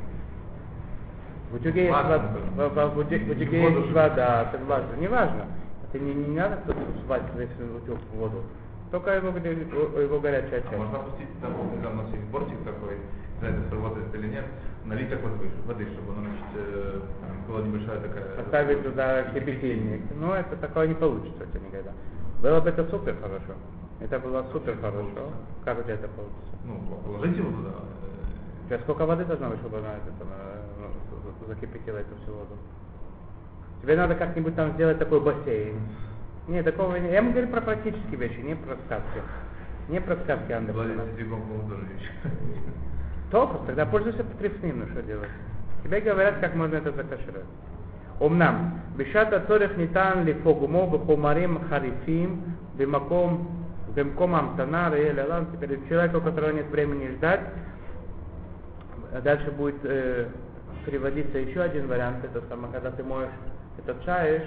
В 1.51 1.57
утюге 1.57 1.85
есть 1.85 1.95
вода, 1.95 2.19
в, 2.19 2.69
в, 2.71 2.95
в, 2.95 2.99
утюге, 3.01 3.25
в 3.27 3.31
утюге 3.37 3.63
есть 3.65 3.93
вода, 3.93 4.45
ты 4.51 4.57
гладишь, 4.57 4.97
неважно. 4.99 5.45
Это 5.85 5.99
не, 6.03 6.15
не 6.15 6.35
надо 6.35 6.57
кто-то 6.57 6.81
весь 7.37 7.51
утюг 7.83 7.99
в 8.13 8.17
воду. 8.17 8.45
Только 8.91 9.11
его, 9.17 9.29
его 9.29 10.21
горячая 10.21 10.63
часть. 10.63 10.73
А 10.73 10.79
можно 10.79 11.01
опустить 11.01 11.29
там, 11.43 11.53
когда 11.71 11.91
у 11.91 11.95
нас 11.97 12.07
есть 12.13 12.25
бортик 12.33 12.65
такой, 12.65 12.97
не 12.97 13.39
знаю, 13.41 13.55
это 13.61 13.69
сработает 13.69 14.15
или 14.15 14.29
нет, 14.29 14.45
налить 14.87 15.11
так 15.11 15.21
вот 15.23 15.33
воды, 15.67 15.87
чтобы 15.93 16.13
оно, 16.15 16.23
значит, 16.23 16.47
э, 16.57 17.01
была 17.47 17.61
небольшая 17.61 18.01
такая... 18.01 18.37
Поставить 18.37 18.83
туда 18.85 19.25
кипятильник. 19.35 20.01
Но 20.19 20.35
это 20.35 20.57
такое 20.57 20.87
не 20.87 20.95
получится 20.95 21.45
у 21.45 21.47
тебя 21.47 21.61
никогда. 21.67 21.93
Было 22.41 22.61
бы 22.63 22.71
это 22.71 22.89
супер 22.89 23.17
хорошо. 23.21 23.53
Это 24.00 24.20
было 24.20 24.46
супер 24.52 24.78
хорошо. 24.82 25.32
Как 25.64 25.80
у 25.80 25.84
тебя 25.84 25.94
это 25.94 26.08
получится? 26.08 26.56
Ну, 26.66 26.80
положите 27.06 27.40
его 27.40 27.52
туда. 27.52 27.70
У 28.64 28.68
тебя 28.68 28.80
сколько 28.80 29.06
воды 29.06 29.26
должно 29.26 29.50
быть, 29.50 29.60
чтобы 29.60 29.78
она 29.78 29.96
это, 29.96 30.12
там, 30.20 30.28
закипятила 31.48 31.98
эту 31.98 32.16
всю 32.24 32.34
воду? 32.34 32.58
Тебе 33.82 33.96
надо 33.98 34.16
как-нибудь 34.16 34.56
там 34.56 34.72
сделать 34.74 35.00
такой 35.00 35.20
бассейн. 35.20 35.80
Нет, 36.48 36.66
такого 36.66 36.96
не. 36.96 37.10
Я 37.10 37.18
ему 37.18 37.32
говорю 37.32 37.48
про 37.48 37.62
практические 37.62 38.18
вещи, 38.18 38.40
не 38.40 38.56
про 38.56 38.76
сказки. 38.86 39.22
Не 39.90 40.00
про 40.00 40.16
сказки 40.18 40.52
Андерсона. 40.52 41.04
тоже 41.06 41.86
вещь. 41.94 42.10
Только, 43.32 43.58
тогда 43.66 43.86
пользуйся 43.86 44.24
потребным, 44.24 44.80
ну 44.80 44.88
что 44.88 45.02
делать. 45.02 45.30
Тебе 45.84 46.02
говорят, 46.02 46.40
как 46.40 46.56
можно 46.56 46.76
это 46.76 46.92
закашировать. 46.92 47.46
אמנם, 48.22 48.70
בשעת 48.96 49.34
הצורך 49.34 49.72
ניתן 49.78 50.24
לפוגמו 50.26 50.90
בחומרים 50.90 51.58
חריפים 51.70 52.42
במקום, 52.78 53.48
Бемком 53.99 54.37
Амтана, 54.37 54.91
Раэль 54.91 55.19
Алам, 55.19 55.51
теперь 55.51 55.77
человек, 55.89 56.15
у 56.15 56.21
которого 56.21 56.53
нет 56.53 56.69
времени 56.69 57.17
ждать. 57.17 57.41
Дальше 59.25 59.51
будет 59.51 59.81
э, 59.83 60.29
приводиться 60.87 61.39
еще 61.39 61.63
один 61.63 61.89
вариант, 61.89 62.25
это 62.25 62.41
самое, 62.49 62.73
когда 62.73 62.93
ты 62.93 63.03
моешь 63.03 63.33
этот 63.77 64.05
чаешь, 64.05 64.47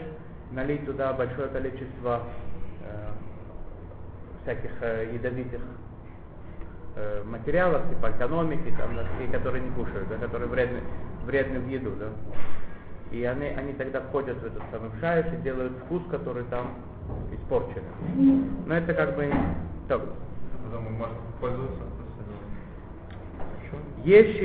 налить 0.52 0.86
туда 0.86 1.12
большое 1.12 1.50
количество 1.50 2.22
э, 2.86 3.10
всяких 4.44 4.72
э, 4.80 5.10
ядовитых 5.16 5.62
э, 6.96 7.24
материалов, 7.26 7.90
типа 7.90 8.12
экономики, 8.12 8.74
там, 8.78 8.96
носки, 8.96 9.28
которые 9.34 9.64
не 9.64 9.72
кушают, 9.72 10.08
да, 10.08 10.16
которые 10.16 10.48
вредны, 10.48 10.80
вредны 11.26 11.60
в 11.60 11.68
еду, 11.68 11.92
да. 12.00 12.08
И 13.12 13.26
они, 13.26 13.48
они 13.48 13.74
тогда 13.74 14.00
входят 14.00 14.38
в 14.38 14.46
этот 14.46 14.64
самый 14.72 14.92
шаиш 15.02 15.26
и 15.34 15.42
делают 15.42 15.74
вкус, 15.84 16.04
который 16.10 16.46
там 16.46 16.74
испорчен. 17.33 17.83
Но 18.67 18.75
это 18.75 18.95
как 18.95 19.17
бы 19.17 19.31
так. 19.89 20.01
можно 20.99 21.15
пользоваться. 21.41 21.85
יש 24.05 24.37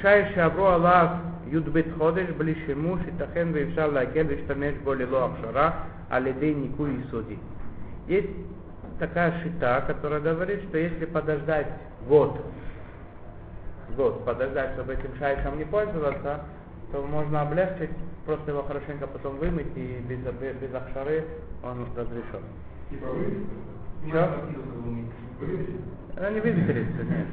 שי 0.00 0.34
שעברו 0.34 0.68
עליו 0.68 1.06
י"ב 1.46 1.80
חודש 1.98 2.26
בלי 2.36 2.54
שימוש, 2.66 3.00
ייתכן 3.06 3.48
ואפשר 3.52 3.86
להקל 3.86 4.26
ולהשתמש 4.28 4.74
בו 4.84 4.94
ללא 4.94 5.24
הכשרה 5.24 5.70
על 6.10 6.26
ידי 6.26 6.54
ניקוי 6.54 6.90
יסודי. 7.00 7.36
Есть 8.08 8.28
такая 8.98 9.32
шита, 9.42 9.82
которая 9.86 10.20
говорит, 10.20 10.62
что 10.68 10.78
если 10.78 11.04
подождать 11.04 11.68
год, 12.08 12.40
год 13.96 14.24
подождать, 14.24 14.72
чтобы 14.74 14.94
этим 14.94 15.10
шайшем 15.18 15.58
не 15.58 15.64
пользоваться, 15.64 16.40
то 16.92 17.02
можно 17.02 17.42
облегчить, 17.42 17.90
просто 18.25 18.51
его 18.51 18.63
хорошенько 18.63 19.07
потом 19.07 19.37
вымыть, 19.37 19.75
и 19.75 20.03
без, 20.07 20.19
без, 20.19 20.55
без 20.55 20.73
акшары 20.73 21.25
он 21.63 21.87
разрешен. 21.95 22.43
Типа 22.89 23.07
вы? 23.07 23.45
Что? 24.07 24.41
Она 26.17 26.29
не 26.31 26.39
выветрится, 26.39 27.03
нет. 27.03 27.27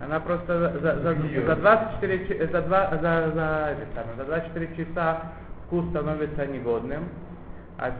Она 0.00 0.20
просто 0.20 0.78
за, 0.80 1.00
за, 1.00 1.14
за 1.46 1.56
24, 1.56 2.48
за, 2.48 2.62
2, 2.62 2.90
за, 2.90 3.32
за, 3.34 3.76
за 4.16 4.24
24 4.24 4.76
часа 4.76 5.32
вкус 5.66 5.86
становится 5.90 6.46
негодным, 6.46 7.08
а 7.78 7.90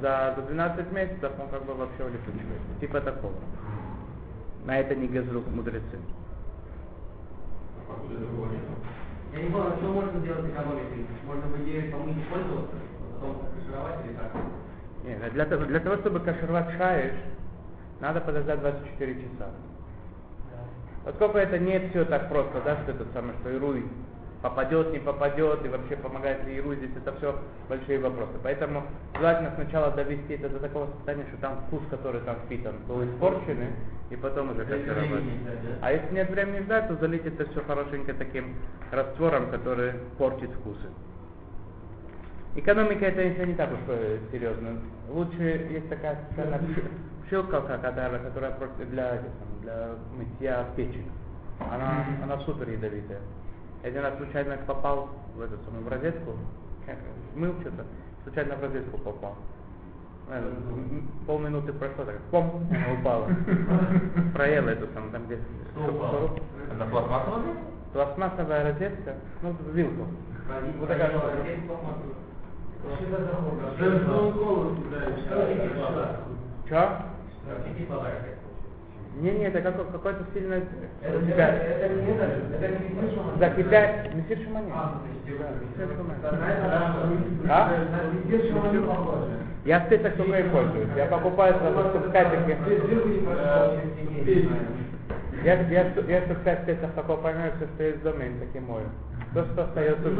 за, 0.00 0.34
за 0.36 0.42
12 0.42 0.92
месяцев 0.92 1.32
он 1.40 1.48
как 1.48 1.64
бы 1.64 1.74
вообще 1.74 2.04
улетучивается. 2.04 2.80
Типа 2.80 3.00
такого. 3.00 3.34
На 4.64 4.78
это 4.78 4.94
не 4.94 5.06
газрук 5.06 5.46
мудрецы. 5.48 5.98
Я 9.34 9.42
не 9.42 9.50
понял, 9.50 9.72
что 9.78 9.88
можно 9.88 10.20
сделать 10.20 10.48
экономикой? 10.48 11.06
Можно, 11.26 11.42
по 11.48 11.62
идее, 11.62 11.90
помыть 11.90 12.16
и 12.16 12.20
пользоваться, 12.30 12.76
потом 13.14 13.36
кашировать 13.56 14.06
или 14.06 14.14
как? 14.14 14.30
Нет, 15.04 15.32
для 15.32 15.44
того, 15.46 15.64
для 15.64 15.80
того, 15.80 15.96
чтобы 15.96 16.20
кашировать 16.20 16.70
шаиш, 16.78 17.14
надо 18.00 18.20
подождать 18.20 18.60
24 18.60 19.14
часа. 19.14 19.50
Поскольку 21.04 21.38
это 21.38 21.58
не 21.58 21.80
все 21.88 22.04
так 22.04 22.28
просто, 22.28 22.62
да, 22.64 22.76
что 22.82 22.92
это 22.92 23.04
самое, 23.12 23.34
что 23.40 23.50
Ируй 23.50 23.84
попадет, 24.44 24.92
не 24.92 24.98
попадет, 24.98 25.64
и 25.64 25.68
вообще 25.68 25.96
помогает 25.96 26.44
ли 26.44 26.58
Ируй, 26.58 26.76
здесь 26.76 26.90
это 26.94 27.16
все 27.16 27.34
большие 27.66 27.98
вопросы. 27.98 28.32
Поэтому 28.42 28.82
желательно 29.16 29.52
сначала 29.54 29.90
довести 29.92 30.34
это 30.34 30.50
до 30.50 30.58
такого 30.58 30.86
состояния, 30.96 31.24
что 31.28 31.38
там 31.38 31.62
вкус, 31.66 31.80
который 31.88 32.20
там 32.20 32.36
впитан, 32.44 32.74
был 32.86 33.02
испорченный, 33.04 33.68
и 34.10 34.16
потом 34.16 34.50
уже 34.50 34.66
кашировать. 34.66 35.24
А 35.80 35.92
если 35.92 36.14
нет 36.14 36.28
времени 36.28 36.60
ждать, 36.60 36.88
то 36.88 36.96
залить 36.96 37.24
это 37.24 37.46
все 37.50 37.62
хорошенько 37.62 38.12
таким 38.12 38.56
раствором, 38.90 39.48
который 39.50 39.94
портит 40.18 40.50
вкусы. 40.50 40.88
Экономика 42.54 43.06
это 43.06 43.22
если 43.22 43.46
не 43.46 43.54
так 43.54 43.72
уж 43.72 43.78
э, 43.88 44.18
серьезно. 44.30 44.78
Лучше 45.08 45.68
есть 45.70 45.88
такая 45.88 46.18
специальная 46.26 46.60
пшилка, 47.24 47.62
которая, 47.62 48.18
которая 48.18 48.52
для, 48.90 49.22
для 49.62 49.88
мытья 50.18 50.66
печени. 50.76 51.10
Она, 51.58 52.04
она 52.22 52.38
супер 52.40 52.68
ядовитая. 52.68 53.20
Один 53.84 54.00
раз 54.02 54.16
случайно 54.16 54.56
попал 54.66 55.10
в 55.36 55.42
эту 55.42 55.58
самую 55.66 55.84
в 55.84 55.88
розетку, 55.88 56.32
мыл 57.34 57.52
что-то, 57.60 57.84
случайно 58.22 58.56
в 58.56 58.62
розетку 58.62 58.96
попал. 58.96 59.36
Полминуты 61.26 61.74
прошло, 61.74 62.04
так 62.06 62.18
пом, 62.30 62.66
она 62.70 62.98
упала. 62.98 63.28
Проела 64.32 64.70
эту 64.70 64.90
самую, 64.94 65.12
там 65.12 65.26
где 65.26 65.34
Это 65.34 66.84
пластмассовая? 66.86 67.56
Пластмассовая 67.92 68.72
розетка, 68.72 69.16
ну, 69.42 69.54
вилку. 69.74 70.06
Вот 70.78 70.88
такая 70.88 71.10
Что? 76.64 77.02
Не, 79.20 79.30
не, 79.30 79.44
это 79.44 79.60
как, 79.60 79.76
какой-то 79.92 80.24
сильно 80.34 80.54
Это, 80.54 80.66
это, 81.02 81.42
это 81.42 81.94
не 81.94 82.12
это, 82.12 82.24
это 82.60 82.82
не 82.82 82.88
Мессир 82.88 83.10
Шумани. 83.14 83.38
закипять. 83.38 84.14
Мессир 84.14 84.38
Шумани. 84.38 84.72
А, 84.74 85.00
Мессир 85.06 85.38
Шумани. 85.94 86.18
это, 86.20 87.52
А? 87.52 87.70
Мессир 88.24 88.50
Шумани. 88.50 88.78
Я 89.64 89.80
спецах 89.86 90.14
только 90.16 90.38
и 90.40 90.48
пользуюсь. 90.50 90.88
Я 90.96 91.06
покупаю 91.06 91.54
сразу 91.54 92.10
пять 92.10 92.30
таких. 92.30 92.56
Я, 95.44 95.60
я, 95.62 95.92
я 96.08 96.20
пять 96.44 96.62
спецах 96.62 96.90
такого 96.92 97.16
поймаю, 97.18 97.52
все, 97.56 97.66
что 97.74 97.82
есть 97.84 98.00
в 98.00 98.02
доме, 98.02 98.26
и 98.26 98.40
таким 98.40 98.64
мою. 98.64 98.86
То, 99.32 99.44
что 99.44 99.64
остается 99.64 100.08
в 100.08 100.18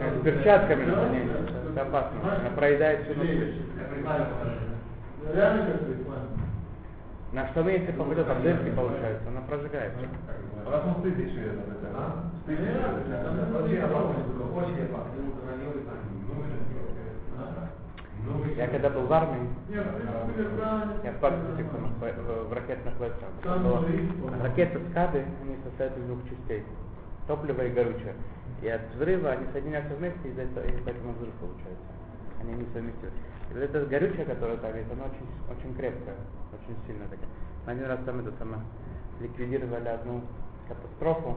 С 0.00 0.24
перчатками, 0.24 0.84
не, 0.84 1.28
это 1.72 1.82
опасно. 1.82 2.18
Она 2.22 2.50
проедает 2.56 3.00
всю 3.02 3.14
ночь. 3.14 3.54
На 7.32 7.48
что 7.48 7.62
мы, 7.64 7.72
если 7.72 7.92
попадет, 7.92 8.26
там 8.26 8.42
дырки 8.42 8.70
получаются, 8.70 9.28
она 9.28 9.40
прожигается. 9.42 9.98
У 10.66 10.70
нас 10.70 10.82
он 10.86 10.94
стыд 11.00 11.18
еще 11.18 11.40
это, 11.40 11.62
это, 11.72 11.90
стыд 12.44 12.60
еще 12.60 12.70
это. 12.70 13.52
Вообще 13.52 13.78
опасно, 13.80 14.22
штука, 14.22 14.42
очень 14.54 14.84
опасно. 14.84 15.10
Я 18.56 18.68
когда 18.68 18.88
был 18.90 19.02
в 19.06 19.12
армии, 19.12 19.48
я 21.04 21.12
в 21.12 21.18
парке 21.18 21.38
в, 21.42 22.48
в 22.48 22.52
ракетных 22.52 22.98
войсках. 23.00 23.28
Было- 23.62 23.80
Ракеты 24.42 24.80
скады, 24.90 25.24
они 25.42 25.56
состоят 25.64 25.96
из 25.98 26.04
двух 26.04 26.20
частей. 26.30 26.62
Топливо 27.26 27.62
и 27.62 27.70
горючее. 27.70 28.14
И 28.62 28.68
от 28.68 28.80
взрыва 28.94 29.32
они 29.32 29.46
соединяются 29.52 29.94
вместе, 29.96 30.28
из-за 30.28 30.42
этого, 30.42 30.64
и 30.64 30.72
поэтому 30.84 31.12
взрыв 31.14 31.34
получается. 31.34 31.84
Они 32.40 32.52
не 32.54 32.64
совместимы. 32.72 33.12
Вот 33.52 33.58
это 33.62 33.86
горючее, 33.86 34.24
которое 34.24 34.56
там 34.56 34.74
есть, 34.76 34.90
оно 34.92 35.04
очень, 35.04 35.28
очень 35.50 35.74
крепкое, 35.76 36.16
очень 36.52 36.76
сильное 36.86 37.08
такое. 37.08 37.28
Один 37.66 37.86
раз 37.86 38.00
там 38.04 38.20
это 38.20 38.32
самое, 38.38 38.62
ликвидировали 39.20 39.88
одну 39.88 40.22
катастрофу. 40.68 41.36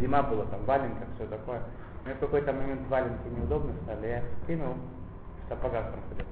Зима 0.00 0.22
была, 0.22 0.44
там 0.46 0.64
валенка, 0.64 1.06
все 1.14 1.26
такое. 1.26 1.62
Мне 2.04 2.14
в 2.14 2.18
какой-то 2.20 2.52
момент 2.52 2.86
валенки 2.88 3.26
неудобно 3.28 3.72
стали, 3.82 4.06
я 4.06 4.22
скинул, 4.42 4.74
в 5.44 5.48
сапогах 5.48 5.90
там 5.90 6.00
ходил. 6.08 6.26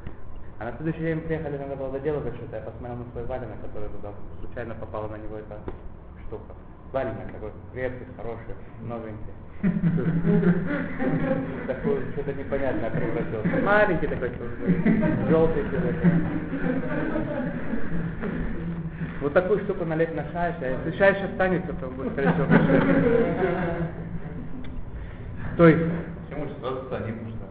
А 0.58 0.64
на 0.64 0.76
следующий 0.76 1.00
день 1.00 1.20
приехали, 1.20 1.58
надо 1.58 1.76
было 1.76 1.90
доделывать 1.90 2.34
что-то, 2.36 2.56
я 2.56 2.62
посмотрел 2.62 2.96
на 2.96 3.10
свой 3.12 3.24
валенок, 3.24 3.60
который 3.60 3.88
туда 3.88 4.12
случайно 4.40 4.74
попала 4.74 5.08
на 5.08 5.16
него 5.16 5.36
эта 5.36 5.58
штука. 6.26 6.54
Валенок 6.92 7.32
такой 7.32 7.52
крепкий, 7.72 8.06
хороший, 8.16 8.54
новенький. 8.80 9.32
Такой 11.66 12.02
что-то 12.12 12.32
непонятное 12.34 12.90
превратился. 12.90 13.62
Маленький 13.64 14.06
такой, 14.06 14.30
желтый 15.28 15.64
такой. 15.64 15.94
Вот 19.20 19.32
такую 19.32 19.60
штуку 19.60 19.84
налить 19.86 20.14
на 20.14 20.30
шайш, 20.30 20.56
а 20.60 20.66
если 20.66 20.98
шайш 20.98 21.16
останется, 21.22 21.72
то 21.72 21.86
будет, 21.88 22.12
скорее 22.12 22.32
всего, 22.32 22.46
кошер. 22.46 22.84
То 25.56 25.68
есть, 25.68 25.84
Чем 26.28 26.40
лучше 26.40 26.54
сразу 26.60 26.84
станет, 26.86 27.14
потому 27.14 27.30
что... 27.30 27.46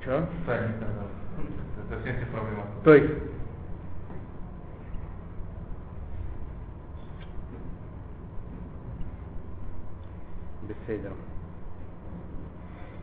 что? 0.00 0.28
Станет, 0.44 0.80
тогда. 0.80 1.02
Это 1.76 1.94
совсем 1.94 2.16
все 2.16 2.26
проблемы. 2.26 2.62
То 2.84 2.94
есть, 2.94 3.12
беседер. 10.62 11.12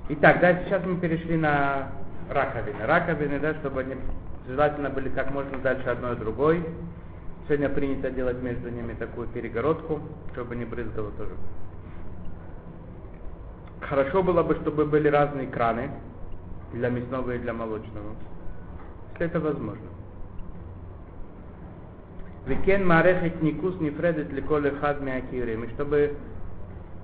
Итак, 0.09 0.39
да, 0.39 0.63
сейчас 0.63 0.85
мы 0.85 0.95
перешли 0.97 1.35
на 1.35 1.89
раковины. 2.29 2.85
Раковины, 2.85 3.39
да, 3.39 3.53
чтобы 3.55 3.81
они 3.81 3.95
желательно 4.47 4.89
были 4.89 5.09
как 5.09 5.31
можно 5.31 5.57
дальше 5.57 5.89
одной 5.89 6.13
от 6.13 6.19
другой. 6.19 6.63
Сегодня 7.45 7.67
принято 7.67 8.09
делать 8.09 8.41
между 8.41 8.69
ними 8.69 8.93
такую 8.93 9.27
перегородку, 9.27 9.99
чтобы 10.31 10.55
не 10.55 10.63
брызгало 10.63 11.11
тоже. 11.11 11.31
Хорошо 13.81 14.23
было 14.23 14.43
бы, 14.43 14.55
чтобы 14.55 14.85
были 14.85 15.09
разные 15.09 15.47
краны 15.47 15.91
для 16.71 16.89
мясного 16.89 17.31
и 17.31 17.39
для 17.39 17.53
молочного. 17.53 18.15
Если 19.11 19.25
это 19.25 19.41
возможно. 19.41 19.87
Ве-кен 22.45 22.87
царих 22.87 23.25
לתת 23.25 23.41
ניקוז 23.41 23.77
נפרד 23.81 24.31
לכל 24.31 24.71
אחד 24.71 25.01
מהכיורים. 25.01 25.65
И 25.65 25.69
чтобы 25.73 26.15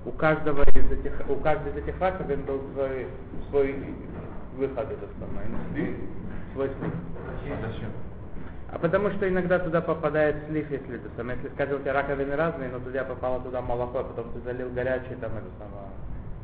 у 0.04 0.10
каждого 0.12 0.62
из 0.62 0.92
этих, 0.92 1.12
у 1.28 1.36
каждой 1.36 1.72
из 1.72 1.76
этих 1.76 2.00
раковин 2.00 2.42
был 2.42 2.60
свой, 2.72 3.06
свой 3.50 3.76
выход 4.56 4.90
этот 4.90 5.10
самый, 5.18 5.44
Слив? 5.72 5.96
свой 6.52 6.68
слив. 6.68 6.92
А 7.52 7.66
зачем? 7.66 7.90
А 8.70 8.78
потому 8.78 9.10
что 9.10 9.28
иногда 9.28 9.58
туда 9.58 9.80
попадает 9.80 10.36
слив, 10.48 10.70
если 10.70 10.96
это 10.96 11.08
самое, 11.16 11.38
если, 11.38 11.54
скажем, 11.54 11.76
у 11.76 11.78
тебя 11.80 11.92
раковины 11.92 12.34
разные, 12.34 12.70
но 12.70 12.80
туда 12.80 13.04
попало 13.04 13.40
туда 13.40 13.60
молоко, 13.60 14.00
а 14.00 14.04
потом 14.04 14.32
ты 14.32 14.40
залил 14.40 14.70
горячий 14.70 15.14
там 15.20 15.32
это 15.32 15.46
самое, 15.58 15.88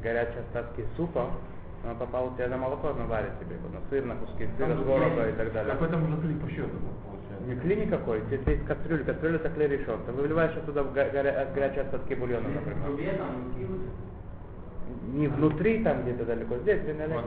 горячие 0.03 0.41
остатки 0.41 0.85
супа, 0.97 1.27
оно 1.85 1.95
попало 1.95 2.31
у 2.31 2.35
тебя 2.35 2.49
на 2.49 2.57
молоко, 2.59 2.89
оно 2.89 3.07
варит 3.07 3.31
тебе, 3.41 3.57
на 3.73 3.81
сыр, 3.89 4.05
на 4.05 4.15
куски 4.17 4.47
сыра, 4.59 4.75
творога 4.77 5.29
и 5.29 5.33
так 5.33 5.53
далее. 5.53 5.73
Какой 5.73 5.89
там 5.89 6.05
уже 6.05 6.21
клип 6.21 6.41
по 6.43 6.49
счету 6.51 6.69
получается? 7.07 7.45
Не 7.47 7.55
кли 7.57 7.77
никакой, 7.87 8.21
здесь 8.27 8.41
есть 8.47 8.67
кастрюля, 8.67 9.05
кастрюля 9.05 9.37
это 9.37 9.49
клей 9.51 9.69
решен. 9.69 9.99
Ты 10.07 10.13
выливаешь 10.13 10.57
оттуда 10.57 10.83
в 10.83 10.89
го- 10.93 11.11
горя- 11.13 11.49
горячие 11.55 11.83
остатки 11.85 12.15
бульона, 12.15 12.49
например. 12.49 13.17
Не 15.13 15.29
внутри, 15.29 15.83
там 15.83 16.03
где-то 16.03 16.25
далеко, 16.25 16.57
здесь, 16.59 16.83
где 16.83 16.93
далеко. 16.95 17.21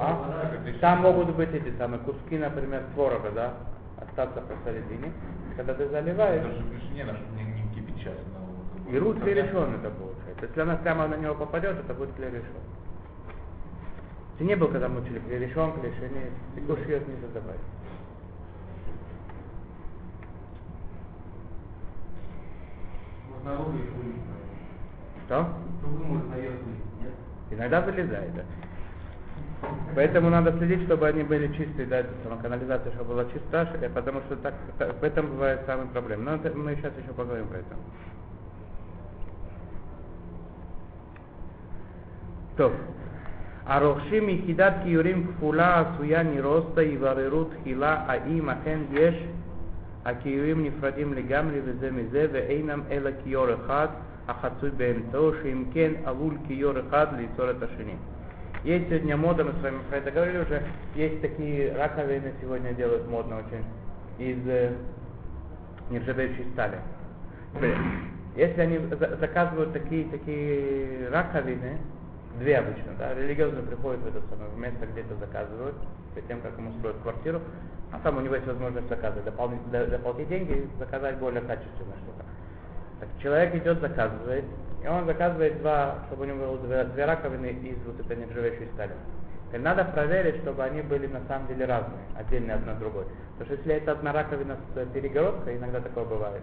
А? 0.00 0.18
Там 0.80 1.00
могут 1.00 1.34
быть 1.36 1.54
эти 1.54 1.72
самые 1.78 2.00
куски, 2.00 2.38
например, 2.38 2.82
творога, 2.94 3.30
да, 3.34 3.54
остаться 4.02 4.40
посередине. 4.42 5.12
Когда 5.56 5.74
ты 5.74 5.88
заливаешь, 5.88 6.42
Это 6.42 6.54
же 6.54 6.62
гришне 6.68 7.04
наш 7.04 7.16
не, 7.36 7.44
не 7.44 7.68
кипятчас. 7.74 8.14
но- 8.32 8.92
и 8.92 8.98
рут 8.98 9.20
клей 9.20 9.34
решен 9.34 9.74
это 9.76 9.90
получается. 10.44 10.60
Если 10.60 10.60
она 10.60 10.76
прямо 10.76 11.08
на 11.08 11.16
него 11.16 11.34
попадет, 11.34 11.78
это 11.78 11.94
будет 11.94 12.14
клей 12.14 12.30
решен. 12.30 12.44
Ты 14.38 14.44
не 14.44 14.56
был, 14.56 14.68
когда 14.68 14.88
мы 14.88 15.00
учили 15.00 15.20
клей 15.20 15.38
решен, 15.38 15.72
клей 15.72 15.92
решен, 15.92 16.10
ты 16.54 16.60
кушаешь 16.62 16.88
ее 16.88 17.00
не 17.06 17.20
задавай. 17.26 17.56
Что? 25.26 25.48
Иногда 27.50 27.80
вылезает, 27.82 28.34
да. 28.34 28.42
Поэтому 29.94 30.28
надо 30.30 30.52
следить, 30.58 30.84
чтобы 30.84 31.08
они 31.08 31.22
были 31.22 31.52
чистые, 31.54 31.86
да, 31.86 32.04
сама 32.22 32.36
канализация, 32.38 32.92
чтобы 32.92 33.14
была 33.14 33.24
чиста, 33.26 33.66
ш- 33.66 33.88
потому 33.94 34.20
что 34.22 34.36
так, 34.36 34.54
так- 34.78 35.00
в 35.00 35.04
этом 35.04 35.26
бывает 35.28 35.60
самая 35.66 35.86
проблема. 35.86 36.24
Но 36.24 36.34
это, 36.36 36.50
мы 36.56 36.74
сейчас 36.76 36.92
еще 36.98 37.12
поговорим 37.12 37.46
про 37.48 37.58
это. 37.58 37.74
טוב, 42.55 42.71
הרוכשים 43.65 44.25
מיחידת 44.25 44.73
כיורים 44.83 45.27
כפולה 45.27 45.79
עשויה 45.81 46.23
נרוסטה 46.23 46.81
יבררו 46.83 47.43
תחילה 47.43 48.03
האם 48.07 48.49
אכן 48.49 48.79
יש 48.91 49.15
הכיורים 50.05 50.63
נפרדים 50.65 51.13
לגמרי 51.13 51.59
וזה 51.65 51.91
מזה 51.91 52.27
ואינם 52.31 52.81
אלא 52.91 53.09
כיור 53.23 53.47
אחד 53.53 53.87
החצוי 54.27 54.69
באמצעו 54.77 55.31
שאם 55.41 55.63
כן 55.73 55.91
עלול 56.05 56.33
כיור 56.47 56.73
אחד 56.79 57.07
ליצור 57.17 57.49
את 57.51 57.63
השני. 57.63 57.95
Есть 58.65 58.89
сегодня 58.89 59.15
мода, 59.15 59.45
мы 59.45 59.53
с 59.53 59.63
вами 59.63 59.79
про 59.89 59.97
это 59.99 60.11
говорили 60.11 60.39
уже, 60.39 60.61
есть 60.93 61.21
такие 61.21 61.71
раковины 61.77 62.33
сегодня 62.41 62.73
делают 62.73 63.07
модно 63.07 63.37
очень, 63.37 63.63
из 64.17 64.37
э, 64.47 64.73
нержавеющей 65.89 66.45
стали. 66.53 66.77
Теперь, 67.55 67.77
Если 68.35 68.61
они 68.61 68.77
за- 68.77 69.15
заказывают 69.15 69.71
такие, 69.73 70.05
такие 70.05 71.07
раковины, 71.09 71.77
две 72.38 72.58
обычно, 72.58 72.92
да, 72.98 73.14
религиозно 73.14 73.62
приходят 73.62 74.00
в 74.00 74.06
это 74.06 74.20
самое 74.30 74.50
место, 74.56 74.86
где 74.86 75.00
это 75.02 75.14
заказывают, 75.16 75.76
перед 76.14 76.28
тем, 76.28 76.40
как 76.40 76.56
ему 76.58 76.72
строят 76.78 76.98
квартиру, 77.02 77.40
а 77.92 77.98
там 78.00 78.18
у 78.18 78.20
него 78.20 78.34
есть 78.34 78.46
возможность 78.46 78.88
заказывать, 78.88 79.24
дополнить, 79.24 79.70
до- 79.70 79.86
доплатить 79.86 80.28
деньги 80.28 80.52
и 80.52 80.78
заказать 80.78 81.18
более 81.18 81.42
качественное 81.42 81.96
что-то. 82.04 82.24
Так 83.00 83.08
человек 83.20 83.54
идет, 83.54 83.80
заказывает, 83.80 84.44
и 84.82 84.86
он 84.86 85.06
заказывает 85.06 85.58
два, 85.58 85.98
чтобы 86.06 86.24
у 86.24 86.26
него 86.26 86.38
было 86.38 86.58
две, 86.58 86.84
две 86.84 87.04
раковины 87.04 87.46
из 87.46 87.76
вот 87.86 87.98
этой 88.00 88.16
нержавеющей 88.16 88.68
стали. 88.74 88.92
Теперь 89.48 89.62
надо 89.62 89.84
проверить, 89.84 90.36
чтобы 90.42 90.62
они 90.64 90.82
были 90.82 91.06
на 91.06 91.20
самом 91.28 91.46
деле 91.46 91.64
разные, 91.64 92.04
отдельные 92.16 92.56
одна 92.56 92.72
от 92.72 92.78
другой. 92.80 93.04
Потому 93.38 93.46
что 93.46 93.54
если 93.54 93.82
это 93.82 93.92
одна 93.92 94.12
раковина 94.12 94.56
с 94.74 94.86
перегородкой, 94.92 95.56
иногда 95.56 95.80
такое 95.80 96.04
бывает, 96.04 96.42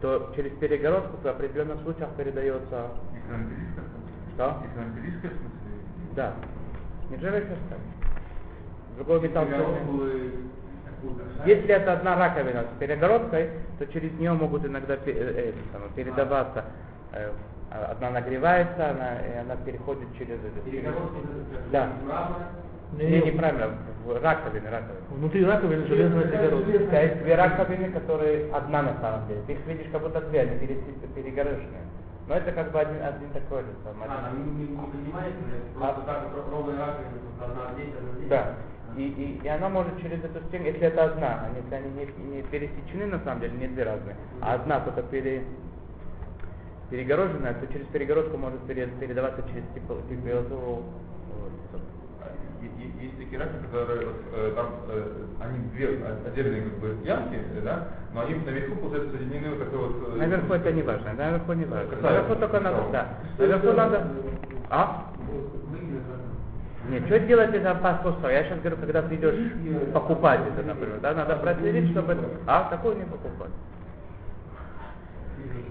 то 0.00 0.32
через 0.36 0.52
перегородку 0.58 1.16
в 1.22 1.26
определенных 1.26 1.80
случаях 1.82 2.10
передается... 2.16 2.90
Что? 4.36 4.44
Она 4.44 4.94
пилиска, 4.94 5.28
в 5.28 5.32
смысле? 5.32 6.14
Да. 6.14 6.32
Нержавеющая 7.10 7.56
сталь. 7.66 7.78
Другой 8.96 9.20
металл. 9.20 9.44
Если 11.46 11.68
это 11.68 11.92
одна 11.94 12.16
раковина 12.16 12.62
с 12.64 12.78
перегородкой, 12.80 13.50
то 13.78 13.86
через 13.86 14.12
нее 14.18 14.32
могут 14.32 14.64
иногда 14.66 14.94
э, 14.94 15.10
это 15.54 15.58
самое, 15.72 15.90
передаваться. 15.94 16.64
э, 17.12 17.30
а- 17.70 17.92
одна 17.92 18.10
нагревается, 18.10 18.90
она, 18.90 19.16
и 19.20 19.38
она 19.38 19.56
переходит 19.56 20.08
через 20.18 20.38
это. 20.38 20.60
Да. 21.72 21.88
Не, 22.92 23.20
неправильно, 23.20 23.70
в 24.04 24.22
раковины, 24.22 24.70
раковины. 24.70 25.00
Внутри 25.10 25.44
раковины 25.44 25.86
железная 25.86 26.24
перегородка. 26.24 26.70
Есть 27.02 27.22
две 27.22 27.34
раковины, 27.34 27.90
которые 27.92 28.52
одна 28.52 28.82
на 28.82 28.94
самом 29.00 29.26
деле. 29.28 29.40
Ты 29.46 29.52
их 29.54 29.66
видишь 29.66 29.86
как 29.92 30.02
будто 30.02 30.20
две, 30.20 30.40
они 30.42 30.58
пере- 30.58 30.78
перегороженные. 31.14 31.85
Но 32.26 32.34
это 32.34 32.50
как 32.52 32.72
бы 32.72 32.80
один, 32.80 33.02
один 33.02 33.30
такой 33.30 33.62
же 33.62 33.68
самый. 33.84 34.08
А, 34.08 34.30
там 34.30 34.44
не, 34.58 34.66
не, 34.66 34.68
не 34.72 34.86
поднимается, 34.86 35.38
А- 35.76 35.78
просто 35.78 36.02
так 36.02 36.22
раковина, 36.36 36.86
просто 37.38 37.44
одна 37.44 37.72
здесь, 37.74 37.94
одна 37.96 38.12
здесь. 38.18 38.28
Да. 38.28 38.54
И, 38.96 39.02
и, 39.02 39.40
и 39.44 39.48
она 39.48 39.68
может 39.68 40.00
через 40.00 40.24
эту 40.24 40.40
стену, 40.48 40.64
если 40.64 40.80
это 40.82 41.04
одна, 41.04 41.48
если 41.54 41.74
они 41.74 41.90
не, 41.90 42.36
не 42.36 42.42
пересечены 42.42 43.06
на 43.06 43.20
самом 43.20 43.40
деле, 43.40 43.56
не 43.58 43.68
две 43.68 43.84
разные, 43.84 44.16
а 44.40 44.54
одна 44.54 44.80
только 44.80 45.02
пере, 45.02 45.44
перегороженная, 46.90 47.54
то 47.54 47.66
через 47.68 47.86
перегородку 47.88 48.36
может 48.38 48.60
пере- 48.66 48.86
передаваться 48.86 49.42
через 49.42 49.64
е- 49.74 49.82
е- 50.16 50.82
есть 53.00 53.18
такие 53.18 53.38
раки, 53.38 53.52
которые 53.64 54.06
вот, 54.06 54.16
э, 54.34 54.52
там, 54.56 54.66
э, 54.88 55.24
они 55.40 55.58
две 55.70 55.98
отдельные 56.26 56.62
как 56.62 56.78
бы 56.78 56.96
ямки, 57.04 57.38
да, 57.64 57.88
но 58.12 58.22
они 58.22 58.34
наверху, 58.34 58.76
получается, 58.76 59.16
соединены 59.16 59.50
вот 59.50 59.58
такой 59.64 59.78
вот... 59.78 60.14
э, 60.14 60.18
Наверху 60.18 60.54
это 60.54 60.72
не 60.72 60.82
важно, 60.82 61.12
наверху 61.12 61.52
не 61.52 61.64
важно. 61.64 61.96
Касается 61.96 62.10
Наверху 62.10 62.34
только 62.40 62.60
надо, 62.60 62.82
да. 62.92 63.08
Наверху 63.38 63.72
надо... 63.72 64.06
А? 64.70 65.12
Нет, 66.88 67.04
что 67.06 67.18
делать 67.20 67.52
это 67.52 67.70
опасно? 67.72 68.28
Я 68.28 68.44
сейчас 68.44 68.60
говорю, 68.60 68.76
когда 68.76 69.02
ты 69.02 69.16
идешь 69.16 69.92
покупать 69.92 70.40
это, 70.52 70.66
например, 70.66 71.00
да, 71.00 71.14
надо 71.14 71.36
проследить, 71.36 71.90
чтобы... 71.90 72.16
А, 72.46 72.68
такое 72.70 72.94
не 72.94 73.04
покупать. 73.04 73.50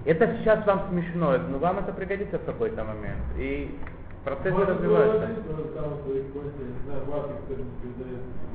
Это 0.05 0.35
сейчас 0.37 0.65
вам 0.67 0.83
смешно, 0.89 1.35
но 1.49 1.57
вам 1.57 1.79
это 1.79 1.91
пригодится 1.91 2.37
в 2.37 2.45
какой-то 2.45 2.83
момент. 2.83 3.23
И 3.37 3.75
процессы 4.25 4.65
развиваются. 4.65 5.27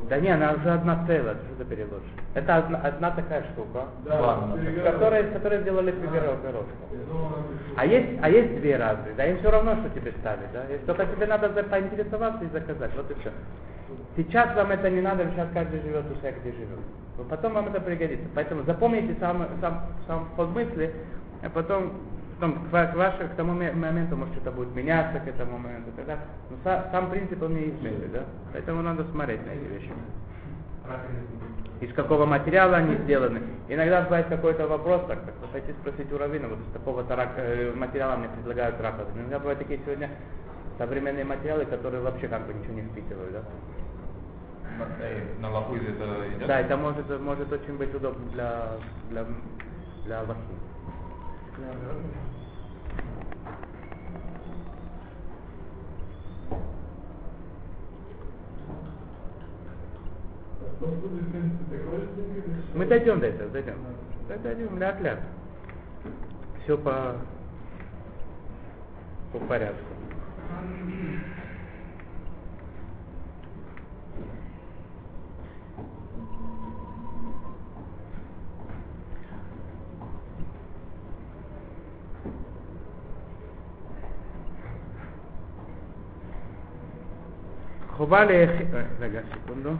Да 0.09 0.19
не, 0.19 0.29
она 0.29 0.53
уже 0.53 0.71
одна 0.71 1.05
целая, 1.07 1.35
что 1.37 1.55
ты 1.59 1.65
переложишь? 1.65 2.11
Это 2.35 2.57
одна, 2.57 2.79
одна 2.79 3.11
такая 3.13 3.45
штука, 3.53 3.85
Ладно. 4.07 4.59
которая, 4.83 5.31
которая 5.31 5.61
сделали 5.63 5.93
пирог, 5.93 6.67
А 7.77 7.87
есть, 7.87 8.19
а 8.21 8.29
есть 8.29 8.61
две 8.61 8.77
разные, 8.77 9.15
да, 9.15 9.27
им 9.27 9.39
все 9.39 9.51
равно, 9.51 9.77
что 9.77 9.89
тебе 9.91 10.13
ставить, 10.21 10.51
да, 10.53 10.65
только 10.87 11.07
тебе 11.07 11.27
надо 11.27 11.51
за- 11.53 11.63
поинтересоваться 11.63 12.45
и 12.45 12.49
заказать, 12.49 12.91
вот 12.97 13.11
и 13.11 13.15
все. 13.21 13.31
Сейчас 14.17 14.55
вам 14.57 14.73
это 14.73 14.91
не 14.91 15.01
надо, 15.01 15.25
сейчас 15.31 15.49
каждый 15.55 15.81
живет 15.83 16.05
у 16.11 16.15
себя, 16.19 16.33
где 16.33 16.51
живет. 16.53 16.79
Но 17.17 17.25
потом 17.25 17.55
вам 17.55 17.69
это 17.69 17.81
пригодится. 17.81 18.27
Поэтому 18.35 18.63
запомните 18.65 19.15
сам, 19.21 19.47
сам, 19.61 19.83
сам 20.07 20.29
ход 20.37 20.49
мысли, 20.51 20.93
а 21.43 21.49
потом, 21.51 21.93
потом 22.41 22.55
к, 22.65 22.73
ва- 22.73 22.87
к, 22.87 23.37
тому 23.37 23.53
ме- 23.53 23.73
моменту, 23.73 24.17
может, 24.17 24.35
что-то 24.35 24.51
будет 24.53 24.75
меняться 24.75 25.21
к 25.21 25.29
этому 25.29 25.59
моменту. 25.59 25.91
Тогда, 25.97 26.19
но 26.49 26.57
са- 26.65 26.91
сам 26.91 27.11
принцип 27.11 27.43
он 27.43 27.55
неизменный, 27.55 28.09
да? 28.09 28.25
Поэтому 28.53 28.83
надо 28.83 29.05
смотреть 29.13 29.45
на 29.47 29.51
эти 29.51 29.65
вещи. 29.65 29.93
Из 31.81 31.93
какого 31.95 32.27
материала 32.27 32.79
они 32.79 32.97
сделаны. 33.05 33.41
Иногда 33.69 34.03
бывает 34.03 34.27
какой-то 34.29 34.67
вопрос, 34.67 35.03
так, 35.07 35.21
так 35.25 35.35
вот 35.41 35.51
пойти 35.51 35.73
спросить 35.81 36.13
у 36.13 36.19
раввина, 36.19 36.49
вот 36.49 36.59
из 36.59 36.73
такого-то 36.73 37.15
рак- 37.15 37.35
э, 37.37 37.73
материала 37.75 38.17
мне 38.17 38.29
предлагают 38.29 38.81
раковину. 38.81 39.21
Иногда 39.21 39.39
бывают 39.39 39.59
такие 39.61 39.81
сегодня 39.85 40.11
современные 40.79 41.25
материалы, 41.25 41.65
которые 41.67 42.03
вообще 42.03 42.29
как 42.29 42.47
бы 42.47 42.55
ничего 42.55 42.75
не 42.75 42.83
впитывают, 42.83 43.33
да? 43.33 43.43
На, 44.79 45.05
э, 45.05 45.21
на 45.41 45.51
лоху 45.51 45.77
из 45.77 45.83
этого 45.89 46.27
идет? 46.29 46.47
Да, 46.47 46.61
это 46.61 46.77
может, 46.77 47.21
может 47.21 47.53
очень 47.53 47.77
быть 47.77 47.95
удобно 47.95 48.25
для, 48.33 48.67
для, 49.11 49.25
для 50.05 50.21
лохи. 50.23 50.70
Мы 62.75 62.87
дойдем 62.87 63.21
до 63.21 63.27
этого, 63.27 63.51
дойдем. 63.51 63.75
Дойдем, 64.43 64.79
ляп-ляп. 64.79 65.21
Все 66.63 66.79
по, 66.79 67.17
по 69.33 69.39
порядку. 69.41 69.85
החובה 88.01 88.25
ל... 88.25 88.31
רגע, 89.01 89.21
סקונדו. 89.45 89.71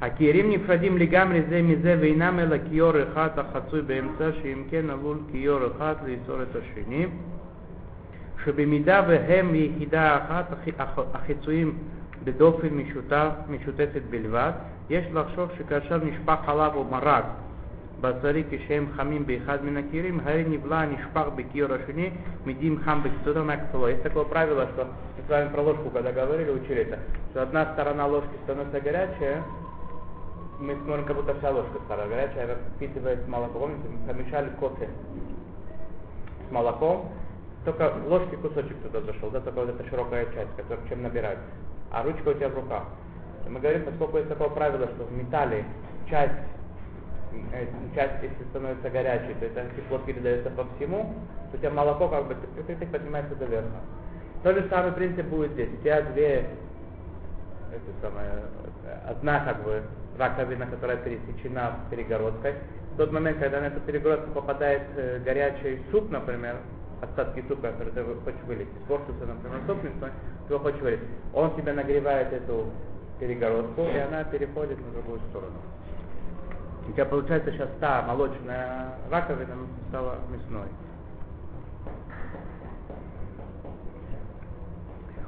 הכיירים 0.00 0.50
נפרדים 0.50 0.98
לגמרי 0.98 1.42
זה 1.48 1.62
מזה 1.62 1.96
ואינם 2.00 2.38
אלא 2.38 2.56
כיור 2.68 2.92
אחד 3.02 3.28
החצוי 3.38 3.82
באמצע 3.82 4.30
שאם 4.42 4.62
כן 4.70 4.90
עלול 4.90 5.18
כיור 5.32 5.60
אחד 5.66 5.94
ליצור 6.06 6.42
את 6.42 6.56
השני 6.56 7.06
שבמידה 8.44 9.02
והם 9.08 9.54
יחידה 9.54 10.16
אחת 10.16 10.46
החיצויים 11.14 11.78
בדופן 12.24 12.68
משותפת 13.48 14.02
בלבד 14.10 14.52
יש 14.90 15.06
לחשוב 15.12 15.48
שכאשר 15.58 15.98
נשפך 16.04 16.48
עליו 16.48 16.72
או 16.74 16.84
מרק 16.84 17.24
בשרי 18.01 18.43
כשהם 18.49 18.87
חמים 18.95 19.25
באחד 19.25 19.65
מן 19.65 19.77
הכירים, 19.77 20.19
הרי 20.19 20.43
נבלע 20.49 20.85
נשפך 20.85 21.27
בכיור 21.35 21.73
השני, 21.73 22.09
медим 22.45 22.77
хам 22.83 23.01
бекстуда 23.03 23.43
максула. 23.43 23.87
Есть 23.91 24.03
такое 24.03 24.25
правило, 24.25 24.67
что 24.73 24.87
мы 25.17 25.23
с 25.25 25.29
вами 25.29 25.49
про 25.49 25.61
ложку, 25.61 25.89
когда 25.89 26.11
говорили, 26.11 26.51
учили 26.51 26.81
это, 26.81 26.99
что 27.31 27.43
одна 27.43 27.71
сторона 27.73 28.05
ложки 28.07 28.35
становится 28.43 28.81
горячая, 28.81 29.43
мы 30.59 30.75
смотрим, 30.83 31.05
как 31.05 31.15
будто 31.15 31.33
вся 31.35 31.51
ложка 31.51 31.79
стала 31.85 32.07
горячая, 32.07 32.45
она 32.45 32.55
впитывает 32.75 33.27
молоко. 33.27 33.59
Помните, 33.59 33.87
мы 33.89 34.13
помешали 34.13 34.49
кофе 34.59 34.89
с 36.47 36.51
молоком, 36.51 37.09
только 37.65 37.93
ложки 38.07 38.35
кусочек 38.35 38.77
туда 38.81 39.01
зашел, 39.01 39.29
да, 39.29 39.39
только 39.39 39.59
вот 39.59 39.69
эта 39.69 39.89
широкая 39.89 40.25
часть, 40.33 40.55
которая 40.57 40.85
чем 40.89 41.03
набирать. 41.03 41.39
А 41.91 42.03
ручка 42.03 42.29
у 42.29 42.33
тебя 42.33 42.49
в 42.49 42.55
руках. 42.55 42.83
И 43.45 43.49
мы 43.49 43.59
говорим, 43.59 43.83
поскольку 43.83 44.17
есть 44.17 44.29
такое 44.29 44.49
правило, 44.49 44.87
что 44.95 45.05
в 45.05 45.11
металле 45.11 45.65
часть 46.09 46.33
э, 46.33 46.56
часть, 47.94 48.22
если 48.22 48.44
становится 48.50 48.90
горячей, 48.90 49.34
то 49.40 49.46
это 49.46 49.64
тепло 49.76 49.98
передается 49.98 50.50
по 50.50 50.64
всему, 50.76 51.14
то 51.50 51.56
у 51.56 51.58
тебя 51.58 51.70
молоко 51.70 52.08
как 52.08 52.26
бы 52.26 52.34
тык-тык-тык 52.34 52.90
поднимается 52.90 53.34
до 53.36 53.46
верха. 53.46 53.80
То 54.42 54.52
же 54.52 54.66
самый 54.70 54.92
принцип 54.92 55.26
будет 55.26 55.52
здесь. 55.52 55.70
У 55.72 55.82
тебя 55.82 56.02
две, 56.02 56.46
это 57.72 57.90
самое, 58.00 58.30
э, 58.84 59.10
одна 59.10 59.40
как 59.40 59.62
бы 59.64 59.82
раковина, 60.18 60.66
которая 60.66 60.96
пересечена 60.98 61.76
перегородкой. 61.90 62.54
В 62.94 62.96
тот 62.96 63.12
момент, 63.12 63.38
когда 63.38 63.60
на 63.60 63.66
эту 63.66 63.80
перегородку 63.80 64.30
попадает 64.30 64.82
э, 64.96 65.20
горячий 65.24 65.80
суп, 65.90 66.10
например, 66.10 66.56
остатки 67.00 67.44
супа, 67.48 67.68
который 67.68 67.92
ты 67.92 68.04
хочешь 68.24 68.40
вылить, 68.46 68.68
испортился, 68.80 69.26
например, 69.26 69.60
суп, 69.66 69.78
но 70.00 70.08
ты 70.46 70.54
его 70.54 70.62
хочешь 70.62 70.80
вылить, 70.80 71.00
он 71.32 71.54
тебе 71.56 71.72
нагревает 71.72 72.32
эту 72.32 72.66
перегородку, 73.20 73.82
и 73.82 73.98
она 73.98 74.24
переходит 74.24 74.78
на 74.78 74.92
другую 74.92 75.20
сторону. 75.30 75.56
У 76.87 76.91
тебя 76.91 77.05
получается 77.05 77.51
сейчас 77.51 77.69
та 77.79 78.01
молочная 78.01 78.95
раковина 79.09 79.55
стала 79.89 80.15
мясной. 80.29 80.67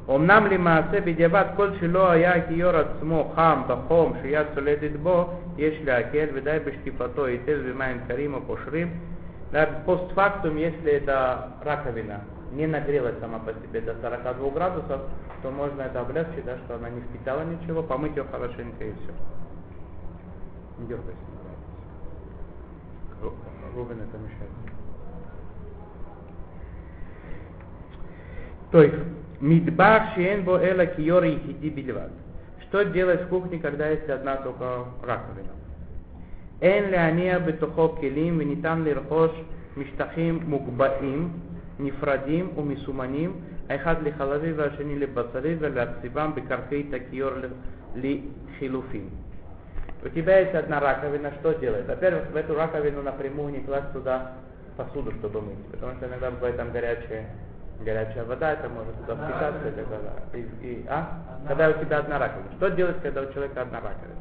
אמנם 0.10 0.46
למעשה 0.52 1.02
בדיעבד 1.02 1.46
כל 1.56 1.70
שלא 1.80 2.12
היה 2.12 2.36
הכיור 2.36 2.76
עצמו 2.76 3.32
חם 3.36 3.62
בחום 3.68 4.14
שיד 4.22 4.48
צולדת 4.56 4.96
בו, 5.04 5.30
יש 5.58 5.82
להקל 5.86 6.26
ודי 6.34 6.58
בשטיפתו 6.66 7.26
היטב 7.26 7.58
במים 7.70 8.00
קרים 8.08 8.34
או 8.34 8.42
פושרים. 8.48 9.00
Да, 9.52 9.66
постфактум, 9.86 10.58
если 10.58 10.92
эта 10.92 11.54
раковина 11.64 12.22
не 12.52 12.68
нагрелась 12.68 13.18
сама 13.20 13.40
по 13.40 13.54
себе 13.54 13.80
до 13.80 13.94
42 14.02 14.50
градусов, 14.50 15.02
то 15.42 15.52
можно 15.52 15.84
это 15.84 16.02
облегчить, 16.02 16.44
да, 16.44 16.58
что 16.66 16.76
она 16.76 16.90
не 16.90 17.00
впитала 17.02 17.44
ничего, 17.44 17.84
помыть 17.84 18.18
ее 18.18 18.26
хорошенько 18.30 18.84
и 18.84 18.92
все. 18.92 19.14
Не 20.80 20.88
дергайся. 20.88 21.20
Ру- 23.22 23.34
Рубин 23.76 23.98
это 24.02 24.18
мешает. 24.18 24.52
То 28.72 28.82
есть, 28.84 28.96
мидбах 29.40 30.14
шиен 30.16 30.44
бо 30.44 30.58
эла 30.58 30.86
киор 30.86 31.24
ехиди 31.24 31.70
бильват. 31.70 32.12
Что 32.62 32.84
делать 32.84 33.24
в 33.24 33.28
кухне, 33.30 33.60
когда 33.60 33.88
есть 33.90 34.10
одна 34.10 34.38
только 34.38 34.86
раковина? 35.04 35.54
אין 36.62 36.92
להניע 36.92 37.40
בתוכו 37.40 37.96
כלים 38.00 38.38
וניתן 38.40 38.82
לרכוש 38.86 39.32
משטחים 39.78 40.40
מוגבהים, 40.48 41.30
נפרדים 41.80 42.50
ומסומנים, 42.58 43.32
האחד 43.70 43.96
לחלבי 44.04 44.52
והשני 44.52 45.00
לבשרי 45.00 45.56
ולהציבם 45.60 46.32
בקרקעית 46.36 46.94
הכיור 46.94 47.32
לחילופין. 47.96 49.08
У 50.03 50.09
тебя 50.09 50.39
есть 50.39 50.55
одна 50.55 50.81
раковина, 50.81 51.31
что 51.41 51.53
делать? 51.55 51.87
Во-первых, 51.87 52.31
в 52.31 52.37
эту 52.37 52.55
раковину 52.55 53.03
напрямую 53.03 53.53
не 53.53 53.61
класть 53.61 53.93
туда 53.93 54.33
посуду, 54.77 55.13
чтобы 55.13 55.43
мыть, 55.43 55.67
потому 55.73 55.95
что 55.97 56.07
иногда 56.07 56.31
бывает 56.31 56.57
там 56.57 56.73
горячая, 56.73 57.27
горячая 57.85 58.25
вода, 58.25 58.53
это 58.55 58.69
может 58.71 58.95
туда 58.97 59.15
впитаться 59.17 59.69
и 59.69 59.73
так 59.73 59.89
далее. 59.91 60.13
И, 60.63 60.67
и- 60.67 60.87
а? 60.89 61.19
Когда 61.47 61.69
у 61.69 61.73
тебя 61.75 61.99
одна 61.99 62.19
раковина. 62.19 62.51
Что 62.57 62.71
делать, 62.71 62.97
когда 63.03 63.23
у 63.23 63.33
человека 63.33 63.63
одна 63.63 63.79
раковина? 63.81 64.21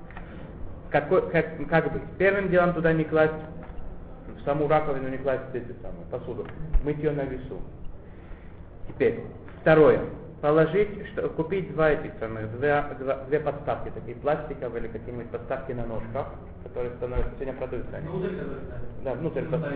Какой, 0.89 1.29
как, 1.29 1.45
как 1.69 1.93
быть? 1.93 2.01
Первым 2.17 2.49
делом 2.49 2.73
туда 2.73 2.91
не 2.91 3.05
класть, 3.05 3.31
в 4.27 4.43
саму 4.43 4.67
раковину 4.67 5.07
не 5.07 5.17
класть 5.17 5.43
эти 5.53 5.73
самые, 5.81 6.05
посуду, 6.11 6.45
мыть 6.83 6.97
ее 6.97 7.11
на 7.11 7.21
весу. 7.21 7.61
Теперь, 8.89 9.23
второе. 9.61 10.01
Положить, 10.41 11.05
что, 11.07 11.27
купить 11.29 11.73
два 11.73 11.89
этих 11.91 12.11
самых, 12.19 12.49
две, 12.57 12.81
два- 12.99 13.23
две 13.25 13.39
подставки, 13.41 13.89
такие 13.89 14.15
пластиковые 14.15 14.83
или 14.83 14.87
какие-нибудь 14.87 15.29
подставки 15.31 15.73
на 15.73 15.85
ножках, 15.85 16.27
которые 16.63 16.91
становятся, 16.95 17.31
сегодня 17.35 17.53
продаются 17.55 17.97
они. 17.97 18.07
Внутрь? 18.07 18.35
Да, 19.03 19.13
внутрь. 19.15 19.41
Ну, 19.49 19.57
это. 19.57 19.71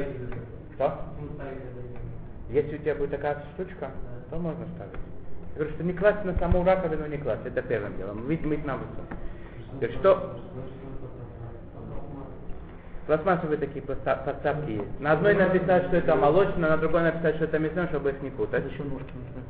Что? 0.75 0.99
Ну. 1.19 1.27
Если 2.49 2.75
у 2.75 2.77
тебя 2.79 2.95
будет 2.95 3.11
такая 3.11 3.43
штучка, 3.53 3.91
то 4.29 4.37
можно 4.37 4.65
ставить. 4.75 4.93
Я 5.53 5.59
говорю, 5.59 5.73
что 5.73 5.83
не 5.83 5.93
класть 5.93 6.23
на 6.23 6.33
саму 6.35 6.63
раковину, 6.63 7.07
не 7.07 7.17
класть. 7.17 7.45
Это 7.45 7.61
первым 7.61 7.97
делом. 7.97 8.25
Мыть, 8.25 8.45
мыть 8.45 8.65
на 8.65 8.75
высоту. 8.77 9.01
Теперь 9.75 9.91
что? 9.97 10.39
Пластмассовые 13.05 13.57
такие 13.57 13.83
подста- 13.83 14.23
подставки 14.23 14.71
есть. 14.71 14.99
На 15.01 15.11
одной 15.11 15.33
написать, 15.33 15.87
что 15.87 15.97
это 15.97 16.15
молочное, 16.15 16.69
на 16.69 16.77
другой 16.77 17.01
написать, 17.03 17.35
что 17.35 17.45
это 17.45 17.59
мясное, 17.59 17.87
чтобы 17.87 18.11
их 18.11 18.21
не 18.21 18.29
путать. 18.29 18.63
Зачем 18.63 18.89
ножки 18.89 19.11
нужны? 19.13 19.43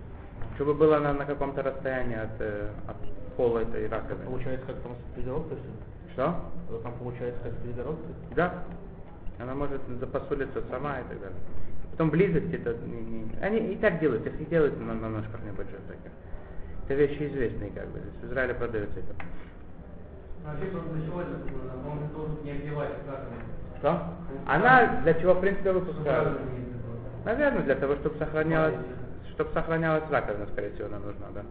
Чтобы 0.56 0.74
было 0.76 1.00
на, 1.00 1.14
на 1.14 1.26
каком-то 1.26 1.64
расстоянии 1.64 2.18
от, 2.18 2.40
э, 2.40 2.70
от 2.88 2.98
пола 3.36 3.60
этой 3.60 3.88
раковины. 3.88 4.26
Получается, 4.26 4.68
как 4.68 4.76
там 4.82 4.92
с? 4.94 6.14
Что? 6.14 6.36
Там 6.84 6.94
получается, 7.00 7.42
как 7.44 7.54
с? 7.54 8.36
Да. 8.36 8.64
Она 9.40 9.56
может 9.56 9.82
запосулиться 10.00 10.62
сама 10.70 11.00
и 11.00 11.04
так 11.04 11.20
далее. 11.20 11.38
Потом 11.92 12.10
близость 12.10 12.54
это 12.54 12.76
не, 12.86 13.02
не- 13.02 13.40
Они 13.42 13.74
и 13.74 13.76
так 13.78 14.00
делают, 14.00 14.26
их 14.26 14.40
и 14.40 14.46
делают 14.46 14.80
на, 14.80 14.94
на 14.94 15.10
ножках 15.10 15.40
небольших 15.44 15.80
таких. 15.88 16.12
Это 16.86 16.94
вещи 16.96 17.28
известные, 17.28 17.72
как 17.72 17.88
бы. 17.90 18.00
В 18.22 18.26
Израиле 18.26 18.54
продается 18.54 19.00
это. 19.00 19.16
Не 22.44 22.52
обливать 22.52 22.90
раковину. 23.08 23.42
Что? 23.80 24.04
Она 24.48 25.02
для 25.04 25.14
чего, 25.16 25.34
в 25.34 25.42
принципе, 25.42 25.72
выпускают? 25.72 26.40
не 26.42 26.46
обливала. 26.46 27.00
Наверное, 27.26 27.64
для 27.64 27.76
того, 27.76 27.96
чтобы 27.96 28.18
сохранялась, 28.18 28.76
чтобы 29.34 29.52
сохранялась 29.54 30.04
раковина, 30.10 30.48
скорее 30.48 30.72
всего, 30.72 30.88
она 30.88 31.00
нужна, 31.00 31.28
да. 31.34 31.44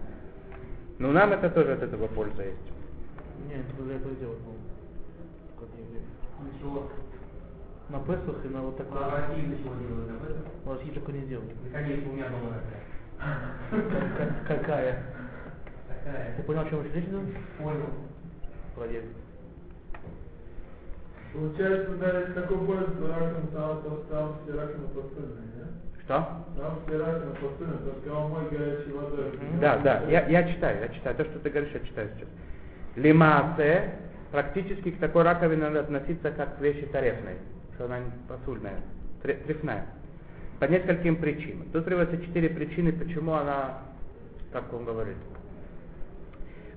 Но 0.99 1.13
нам 1.13 1.33
это 1.33 1.51
тоже 1.51 1.73
от 1.73 1.83
этого 1.83 2.07
польза 2.09 2.43
есть. 2.45 2.59
Не, 3.49 3.55
это 3.55 3.83
для 3.83 3.97
этого 3.97 4.15
делать 4.17 4.39
надо. 4.47 4.59
На 7.91 7.99
Песах 8.01 8.45
и 8.45 8.49
на 8.49 8.63
вот 8.63 8.81
А 8.81 8.85
такое. 8.85 9.03
в 9.03 9.15
России 9.29 9.47
для 9.47 9.57
чего 9.59 9.75
делают 9.75 10.11
об 10.11 10.25
этом? 10.25 10.43
В 10.65 10.73
России 10.73 10.91
такое 10.93 11.15
не 11.17 11.27
делают. 11.27 11.53
Наконец, 11.65 12.01
у 12.07 12.13
меня 12.13 12.29
дома 12.29 12.55
такая. 12.57 12.83
Как- 13.71 14.47
как- 14.47 14.47
Какая? 14.61 15.03
Такая. 15.89 16.37
Ты 16.37 16.43
понял, 16.45 16.61
о 16.63 16.69
чем 16.71 16.83
речь 16.85 17.05
идет? 17.05 17.21
Понял. 17.59 17.89
Проверь. 18.75 19.05
Получается, 21.35 21.95
да, 21.97 22.41
такой 22.41 22.59
поезд 22.67 22.99
с 22.99 23.09
раком, 23.09 23.47
там, 23.49 23.83
то 23.83 24.05
там 24.11 24.37
все 24.43 24.53
раковины 24.59 24.89
посыльные, 24.89 25.47
нет? 25.57 25.69
Что? 26.05 26.15
Там 26.59 26.79
все 26.87 26.99
раковины 26.99 27.35
посыльные, 27.35 27.79
только 27.79 28.09
его 28.09 28.29
мой 28.29 28.49
горячей 28.51 28.93
водой. 28.93 29.39
Да, 29.61 29.79
да, 29.79 30.03
я, 30.09 30.27
я 30.27 30.53
читаю, 30.53 30.81
я 30.81 30.89
читаю. 30.89 31.17
То, 31.17 31.25
что 31.25 31.39
ты 31.39 31.51
говоришь, 31.51 31.73
я 31.75 31.81
читаю 31.81 32.09
сейчас. 32.17 32.29
Лимасе, 32.97 33.95
практически 34.33 34.91
к 34.91 34.99
такой 34.99 35.23
раковине 35.23 35.63
надо 35.63 35.81
относиться 35.81 36.31
как 36.33 36.59
к 36.59 36.61
вещи 36.61 36.87
тарефной, 36.87 37.37
что 37.75 37.85
она 37.85 37.99
посульная, 38.29 38.81
тре- 39.23 39.41
трефная. 39.47 39.87
По 40.59 40.65
нескольким 40.67 41.17
причинам. 41.17 41.69
Тут 41.73 41.85
приводятся 41.85 42.19
четыре 42.25 42.49
причины, 42.49 42.93
почему 42.93 43.35
она, 43.35 43.79
как 44.53 44.73
он 44.73 44.85
говорит. 44.85 45.17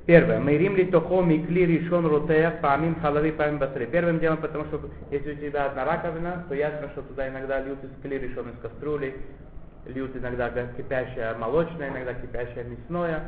Первое. 0.05 0.39
Мейрим 0.39 0.75
ли 0.75 0.85
тохо 0.85 1.23
микли 1.23 1.61
решен 1.61 2.05
рутея 2.05 2.51
памим 2.61 2.95
халави 2.99 3.31
памим 3.31 3.57
басри. 3.57 3.87
Первым 3.87 4.19
делом, 4.19 4.37
потому 4.37 4.65
что 4.65 4.79
если 5.09 5.33
у 5.33 5.35
тебя 5.35 5.65
одна 5.65 5.83
раковина, 5.83 6.45
то 6.47 6.53
ясно, 6.53 6.89
что 6.89 7.01
туда 7.01 7.27
иногда 7.27 7.59
льют 7.61 7.83
из 7.83 7.89
кли 8.03 8.19
решен 8.19 8.49
из 8.49 8.59
кастрюли, 8.59 9.15
льют 9.87 10.15
иногда 10.15 10.51
кипящее 10.77 11.33
молочное, 11.39 11.89
иногда 11.89 12.13
кипящее 12.13 12.65
мясное, 12.65 13.23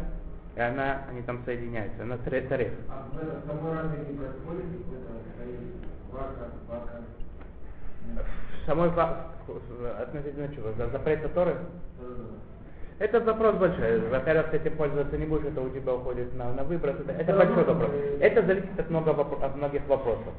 и 0.56 0.60
она, 0.60 1.02
они 1.10 1.24
там 1.24 1.42
соединяются, 1.46 2.04
она 2.04 2.18
таре- 2.18 2.48
тареф. 2.48 2.74
А 2.90 3.08
в 3.12 3.48
самой 3.48 3.74
раковине 3.74 4.12
не 4.12 4.18
происходит 4.18 4.66
вака, 6.12 6.50
вака? 6.68 7.02
Самой 8.68 8.90
относительно 10.00 10.54
чего? 10.54 10.72
За 10.78 10.90
запрета 10.90 11.28
Торы? 11.30 11.56
Да-да-да. 12.00 12.57
Это 13.00 13.20
вопрос 13.20 13.56
большой. 13.58 14.00
Во-первых, 14.10 14.50
ты 14.50 14.58
этим 14.58 14.76
пользоваться 14.76 15.18
не 15.18 15.26
будешь, 15.26 15.46
это 15.46 15.62
у 15.62 15.70
тебя 15.70 15.94
уходит 15.94 16.34
на, 16.36 16.52
на 16.54 16.64
выброс. 16.64 16.96
Это, 17.00 17.12
это 17.12 17.34
большой 17.38 17.64
вопрос. 17.64 17.92
Это 18.20 18.42
зависит 18.44 18.80
от, 18.80 18.90
много, 18.90 19.12
вопро- 19.12 19.44
от 19.44 19.56
многих 19.56 19.86
вопросов. 19.88 20.34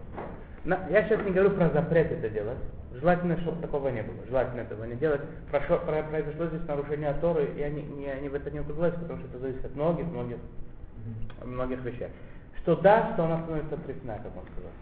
На- 0.64 0.80
я 0.90 1.04
сейчас 1.04 1.24
не 1.24 1.30
говорю 1.30 1.50
про 1.50 1.68
запрет 1.70 2.10
это 2.10 2.28
делать. 2.28 2.58
Желательно, 2.94 3.38
чтобы 3.42 3.62
такого 3.62 3.88
не 3.90 4.02
было. 4.02 4.16
Желательно 4.26 4.62
этого 4.62 4.84
не 4.84 4.96
делать. 4.96 5.20
Прошло, 5.52 5.78
про- 5.78 6.02
произошло 6.02 6.46
здесь 6.46 6.66
нарушение 6.66 7.14
Торы, 7.20 7.48
и 7.56 7.62
они, 7.62 7.82
не, 7.82 8.08
они 8.10 8.28
в 8.28 8.34
это 8.34 8.50
не 8.50 8.58
углубляются, 8.58 9.00
потому 9.00 9.20
что 9.20 9.28
это 9.28 9.38
зависит 9.38 9.64
от 9.64 9.76
многих, 9.76 10.06
многих, 10.06 10.38
многих 11.44 11.84
вещей. 11.84 12.08
Что 12.58 12.74
да, 12.74 13.12
что 13.14 13.24
она 13.24 13.42
становится 13.44 13.76
трефна, 13.76 14.14
как 14.14 14.36
он 14.36 14.42
сказал. 14.52 14.72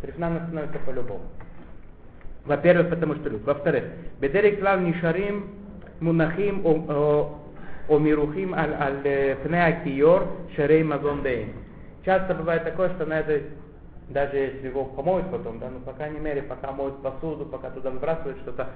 Трефна 0.00 0.26
она 0.28 0.46
становится 0.46 0.78
по-любому. 0.78 1.24
Во-первых, 2.46 2.88
потому 2.88 3.16
что 3.16 3.28
любит. 3.28 3.44
Во-вторых, 3.44 3.84
бедерик 4.18 4.60
клав 4.60 4.80
нишарим 4.80 5.50
мунахим 6.00 6.62
омирухим 7.88 8.54
аль 8.54 8.74
аль 8.74 9.00
э, 9.04 9.36
пнеа 9.42 9.84
киор 9.84 10.26
шерей 10.54 10.82
мазон 10.82 11.22
дейн. 11.22 11.52
Часто 12.04 12.34
бывает 12.34 12.64
такое, 12.64 12.90
что 12.90 13.06
на 13.06 13.20
этой, 13.20 13.44
даже 14.08 14.36
если 14.36 14.68
его 14.68 14.84
помоют 14.84 15.30
потом, 15.30 15.58
да, 15.58 15.68
ну, 15.70 15.80
по 15.80 15.92
крайней 15.92 16.20
мере, 16.20 16.42
пока 16.42 16.72
моют 16.72 17.02
посуду, 17.02 17.46
пока 17.46 17.70
туда 17.70 17.90
выбрасывают 17.90 18.38
что-то, 18.38 18.68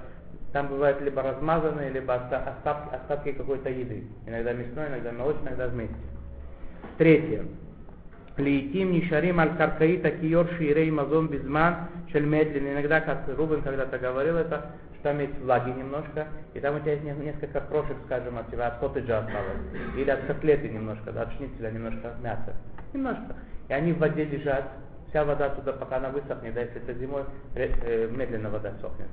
там 0.51 0.67
бывает 0.67 1.01
либо 1.01 1.21
размазанные, 1.21 1.89
либо 1.89 2.13
оста- 2.13 2.55
остатки, 2.55 2.95
остатки 2.95 3.31
какой-то 3.31 3.69
еды. 3.69 4.03
Иногда 4.27 4.53
мясной, 4.53 4.87
иногда 4.87 5.11
молочной, 5.11 5.47
иногда 5.47 5.67
вместе. 5.67 5.95
Третье. 6.97 7.45
Лейтим 8.37 8.93
нишарим 8.93 9.39
аль 9.39 9.55
каркаита 9.57 10.09
киор 10.09 10.47
ширей 10.57 10.89
мазон 10.89 11.27
безман 11.27 11.87
шель 12.11 12.25
медленно. 12.25 12.73
Иногда, 12.73 12.99
как 12.99 13.27
Рубин 13.37 13.61
когда-то 13.61 13.99
говорил 13.99 14.37
это, 14.37 14.71
что 14.95 15.03
там 15.03 15.19
есть 15.19 15.37
влаги 15.39 15.69
немножко, 15.69 16.27
и 16.55 16.59
там 16.59 16.75
у 16.75 16.79
тебя 16.79 16.93
есть 16.93 17.03
не- 17.03 17.25
несколько 17.25 17.61
крошек, 17.61 17.95
скажем, 18.05 18.37
от 18.39 18.49
тебя 18.49 18.67
от 18.67 18.79
коттеджа 18.79 19.19
осталось, 19.19 19.57
или 19.95 20.09
от 20.09 20.21
котлеты 20.21 20.67
немножко, 20.69 21.11
да, 21.11 21.23
от 21.23 21.33
шницеля 21.33 21.69
немножко 21.69 22.13
мяса. 22.23 22.55
Немножко. 22.91 23.35
И 23.69 23.73
они 23.73 23.93
в 23.93 23.99
воде 23.99 24.25
лежат, 24.25 24.65
вся 25.09 25.23
вода 25.25 25.49
туда, 25.49 25.73
пока 25.73 25.97
она 25.97 26.09
высохнет, 26.09 26.55
да, 26.55 26.61
если 26.61 26.81
это 26.81 26.93
зимой, 26.95 27.25
ре- 27.53 27.75
э, 27.83 28.09
медленно 28.09 28.49
вода 28.49 28.71
сохнет. 28.81 29.09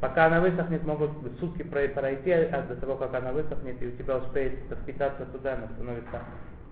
Пока 0.00 0.26
она 0.26 0.40
высохнет, 0.40 0.84
могут 0.84 1.10
сутки 1.38 1.62
про- 1.62 1.88
пройти, 1.88 2.32
а 2.32 2.62
до 2.68 2.74
того, 2.74 2.96
как 2.96 3.14
она 3.14 3.30
высохнет, 3.30 3.80
и 3.80 3.86
у 3.86 3.92
тебя 3.92 4.16
успеет 4.16 4.54
впитаться 4.82 5.24
туда, 5.26 5.54
она 5.54 5.68
становится 5.74 6.20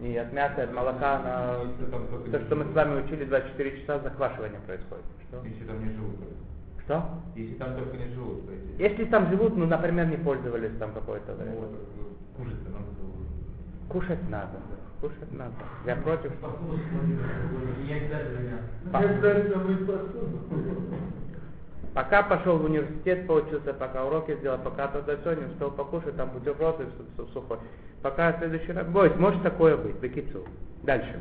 и 0.01 0.17
от 0.17 0.33
мяса, 0.33 0.61
и 0.61 0.65
от 0.65 0.73
молока, 0.73 1.61
только 2.11 2.31
то, 2.31 2.41
что 2.45 2.57
мы 2.57 2.65
с 2.65 2.75
вами 2.75 3.01
учили, 3.05 3.25
24 3.25 3.81
часа 3.81 4.01
заквашивание 4.01 4.61
происходит. 4.67 5.05
Что? 5.29 5.45
Если 5.45 5.65
там 5.65 5.85
не 5.85 5.93
живут. 5.93 6.17
Что? 6.85 7.05
Если 7.35 7.55
там 7.55 7.77
только 7.77 7.97
не 7.97 8.13
живут, 8.15 8.47
то 8.47 8.53
есть. 8.53 8.79
Если 8.79 9.05
там 9.07 9.31
живут, 9.31 9.57
ну, 9.57 9.67
например, 9.67 10.07
не 10.07 10.17
пользовались 10.17 10.77
там 10.79 10.93
какое-то 10.93 11.33
Ну, 11.33 11.43
время. 11.43 11.57
вот, 11.57 11.71
э, 11.73 12.37
кушать-то 12.37 12.71
надо 12.71 12.91
было. 13.01 13.15
Кушать 13.89 14.29
надо, 14.29 14.59
да, 14.71 14.77
кушать 15.09 15.33
надо. 15.33 15.53
Я 15.87 15.97
против. 15.97 16.33
Посуду 16.39 16.79
не 17.87 17.93
обязательно 17.95 18.59
посуду. 18.91 20.25
Пока 21.94 22.24
пошел 22.24 22.58
в 22.58 22.66
университет, 22.66 23.28
поучился, 23.28 23.74
пока 23.74 24.06
уроки 24.06 24.36
сделал, 24.36 24.60
пока 24.60 24.88
туда 24.88 25.18
все, 25.18 25.34
не 25.34 25.46
успел 25.46 25.72
покушать, 25.72 26.16
там 26.18 26.30
бутерброды 26.30 26.86
су- 26.98 27.26
су- 27.26 27.32
сухой. 27.34 27.58
Пока 28.02 28.32
в 28.32 28.40
следующий 28.40 28.72
раз... 28.72 28.86
Будет, 28.88 29.18
может 29.18 29.42
такое 29.44 29.76
быть, 29.76 29.96
бекицу. 29.96 30.46
Дальше. 30.84 31.20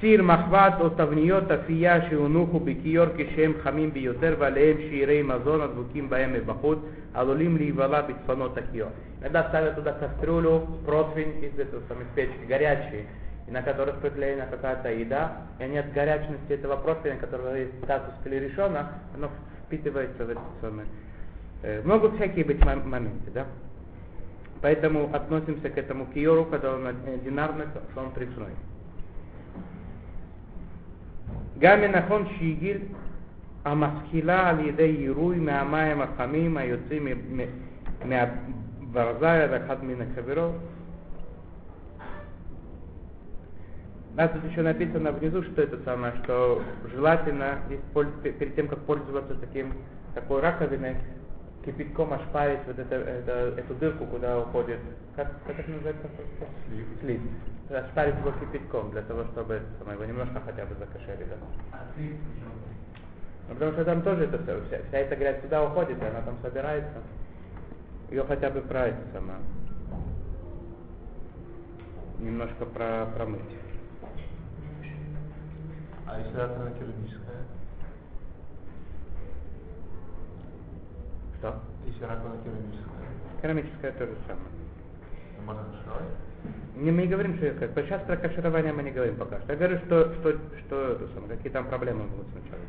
סיר 0.00 0.22
מחבת 0.22 0.72
או 0.80 0.88
תבניות 0.88 1.50
אפייה 1.50 2.10
שהונחו 2.10 2.60
בכיור 2.60 3.06
כשהם 3.16 3.52
חמים 3.62 3.92
ביותר 3.92 4.34
ועליהם 4.38 4.76
שעירי 4.78 5.22
מזון 5.22 5.60
הדבוקים 5.60 6.10
בהם 6.10 6.32
מבחוץ 6.32 6.78
עלולים 7.14 7.56
להיבלע 7.56 8.00
בצפונות 8.02 8.58
הכיור. 8.58 8.90
Иногда 9.22 9.48
ставят 9.48 9.74
туда 9.76 9.92
кастрюлю, 9.92 10.66
противень 10.84 11.42
из 11.42 11.58
этого 11.58 11.80
самой 11.88 12.04
печки, 12.14 12.44
горячие, 12.46 13.06
и 13.46 13.50
на 13.50 13.62
которых 13.62 14.00
приклеена 14.00 14.46
какая-то 14.46 14.88
еда, 14.92 15.42
и 15.58 15.64
они 15.64 15.78
от 15.78 15.92
горячности 15.92 16.52
этого 16.52 16.76
противня, 16.76 17.18
которого 17.18 17.54
есть 17.54 17.78
статус 17.84 18.14
клерешона, 18.24 18.90
оно 19.14 19.30
впитывается 19.66 20.24
в 20.24 20.30
это 20.30 20.40
самое. 20.60 20.88
Э, 21.62 21.82
Могут 21.84 22.14
всякие 22.16 22.44
быть 22.44 22.60
мом- 22.60 22.84
моменты, 22.84 23.30
да? 23.32 23.46
Поэтому 24.62 25.14
относимся 25.14 25.68
к 25.70 25.78
этому 25.78 26.06
киору, 26.06 26.44
когда 26.46 26.74
он 26.74 26.86
одинарный, 26.86 27.66
что 27.92 28.00
он 28.00 28.10
трефной. 28.12 28.52
גם 31.58 31.80
נכון 31.80 32.26
שהגיל 32.38 32.78
המשכילה 33.64 34.48
על 34.48 34.60
ידי 34.68 34.82
עירוי 34.98 35.38
מהמים 35.38 36.02
החמים 36.02 36.56
היוצאים 36.56 37.04
מ- 37.04 37.36
מ- 37.40 38.08
מהברזל 38.08 39.46
ואחד 39.50 39.84
מן 39.84 39.94
החברות. 40.02 40.54
У 44.13 44.17
нас 44.17 44.29
тут 44.31 44.43
еще 44.43 44.61
написано 44.61 45.11
внизу, 45.13 45.41
что 45.43 45.61
это 45.61 45.77
самое, 45.85 46.13
что 46.23 46.61
желательно 46.93 47.59
перед 48.23 48.55
тем, 48.55 48.67
как 48.67 48.79
пользоваться 48.79 49.35
таким, 49.35 49.73
такой 50.13 50.41
раковиной, 50.41 50.97
кипятком 51.65 52.11
ошпарить 52.13 52.59
вот 52.67 52.77
это, 52.77 52.95
это- 52.95 53.53
эту 53.57 53.73
дырку, 53.75 54.05
куда 54.07 54.39
уходит, 54.39 54.79
как, 55.15 55.31
как 55.47 55.59
это 55.59 55.71
называется? 55.71 56.07
Слиз. 56.67 56.85
Слиз. 56.99 57.21
Ошпарить 57.69 58.15
его 58.17 58.31
кипятком, 58.31 58.91
для 58.91 59.01
того, 59.03 59.23
чтобы 59.31 59.53
это 59.55 59.65
самое, 59.79 59.95
его 59.97 60.05
немножко 60.05 60.41
хотя 60.45 60.65
бы 60.65 60.75
закошерить. 60.75 61.29
Да? 61.29 61.35
А 61.71 61.77
слив? 61.95 62.15
Ну, 63.47 63.53
Потому 63.53 63.71
что 63.73 63.85
там 63.85 64.01
тоже 64.01 64.25
это, 64.25 64.37
всё- 64.43 64.61
вся, 64.67 64.79
вся 64.89 64.97
эта 64.97 65.15
грязь 65.15 65.39
туда 65.41 65.63
уходит, 65.63 66.01
и 66.01 66.05
она 66.05 66.21
там 66.21 66.35
собирается. 66.41 66.97
Ее 68.09 68.25
хотя 68.25 68.49
бы 68.49 68.59
про 68.61 68.87
это 68.87 68.99
сама. 69.13 69.35
Немножко 72.19 72.65
про, 72.65 73.05
промыть. 73.15 73.41
А 76.11 76.19
если 76.19 76.35
раковина 76.35 76.71
керамическая? 76.71 77.41
Что? 81.39 81.59
Если 81.87 82.03
раковина 82.03 82.35
керамическая, 83.41 83.91
то 83.93 84.05
же 84.05 84.15
самое. 84.27 84.51
то 85.37 85.41
можно 85.45 85.63
кашировать? 85.63 86.11
Не, 86.75 86.91
мы 86.91 87.03
не 87.03 87.07
говорим, 87.07 87.37
что 87.37 87.51
как. 87.51 87.85
Сейчас 87.85 88.01
про 88.01 88.17
каширование 88.17 88.73
мы 88.73 88.83
не 88.83 88.91
говорим 88.91 89.15
пока 89.15 89.39
что. 89.39 89.53
Я 89.53 89.57
говорю, 89.57 89.77
что, 89.85 90.13
что, 90.15 90.33
что 90.65 90.91
это 90.91 91.07
самое, 91.13 91.37
какие 91.37 91.51
там 91.53 91.67
проблемы 91.67 92.03
будут 92.03 92.27
сначала. 92.33 92.61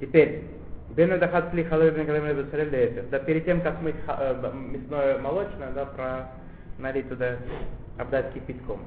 Теперь, 0.00 0.44
Бен 0.96 1.18
Дахат 1.20 1.50
Сли 1.50 1.64
Халой 1.64 1.90
Леэфер. 1.90 3.04
Да 3.10 3.18
перед 3.18 3.44
тем, 3.44 3.60
как 3.60 3.82
мыть 3.82 3.96
э, 4.08 4.52
мясное 4.54 5.18
молочное, 5.18 5.70
да, 5.72 5.84
про 5.84 6.28
налить 6.78 7.10
туда, 7.10 7.36
обдать 7.98 8.32
кипятком. 8.32 8.80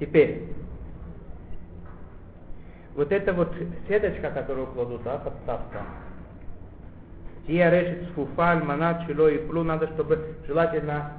Теперь, 0.00 0.48
вот 2.96 3.12
эта 3.12 3.32
вот 3.32 3.54
сеточка, 3.88 4.30
которую 4.30 4.66
кладут, 4.68 5.02
да, 5.04 5.18
подставка, 5.18 5.82
Тия 7.46 7.70
решит 7.70 8.08
сфуфа, 8.10 8.52
альманат, 8.52 9.06
чило 9.06 9.28
и 9.28 9.38
плу, 9.46 9.62
надо, 9.62 9.86
чтобы 9.88 10.36
желательно 10.46 11.12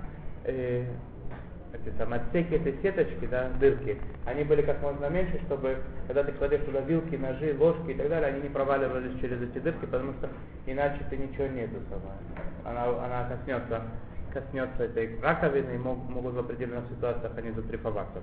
э, 0.44 0.86
эти 1.72 1.96
самые 1.98 2.22
отсеки 2.22 2.56
этой 2.56 2.76
сеточки, 2.82 3.28
да, 3.28 3.50
дырки, 3.60 3.98
они 4.26 4.44
были 4.44 4.62
как 4.64 4.82
можно 4.82 5.08
меньше, 5.08 5.40
чтобы, 5.46 5.78
когда 6.08 6.24
ты 6.24 6.34
кладешь 6.34 6.66
туда 6.66 6.82
вилки, 6.82 7.16
ножи, 7.16 7.56
ложки 7.58 7.92
и 7.92 7.94
так 7.94 8.10
далее, 8.10 8.30
они 8.30 8.42
не 8.42 8.50
проваливались 8.50 9.20
через 9.22 9.42
эти 9.42 9.60
дырки, 9.60 9.86
потому 9.86 10.14
что 10.14 10.30
иначе 10.66 11.00
ты 11.10 11.16
ничего 11.16 11.48
не 11.48 11.62
это 11.62 11.76
самое. 11.90 12.18
Она, 12.66 13.06
она 13.06 13.30
коснется, 13.30 13.84
коснется 14.34 14.84
этой 14.84 15.18
раковины 15.22 15.76
и 15.76 15.78
мог- 15.78 16.10
могут 16.10 16.34
в 16.34 16.40
определенных 16.40 16.90
ситуациях 16.90 17.32
они 17.38 17.52
затрифоваться. 17.52 18.20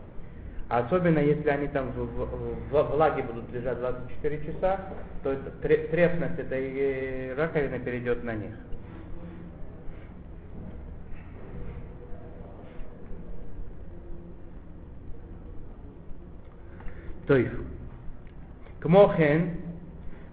А 0.74 0.80
особенно 0.80 1.20
если 1.20 1.50
они 1.50 1.68
там 1.68 1.90
в, 1.92 2.06
в- 2.06 2.72
в 2.72 2.96
влаге 2.96 3.24
будут 3.24 3.52
лежать 3.52 3.80
24 3.80 4.46
часа, 4.46 4.80
то 5.24 5.32
это 5.32 5.50
тре- 5.62 5.88
трефность 5.88 6.38
этой 6.40 6.74
э, 6.78 7.34
раковины 7.36 7.80
перейдет 7.80 8.24
на 8.24 8.36
них. 8.36 8.54
טוב. 17.26 17.38
כמו 18.82 19.10
כן, 19.18 19.42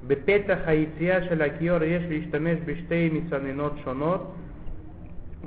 בפתח 0.07 0.59
היציאה 0.67 1.23
של 1.25 1.43
הכיור 1.43 1.83
יש 1.83 2.03
להשתמש 2.09 2.59
בשתי 2.65 3.11
מסננות 3.13 3.73
שונות 3.85 4.35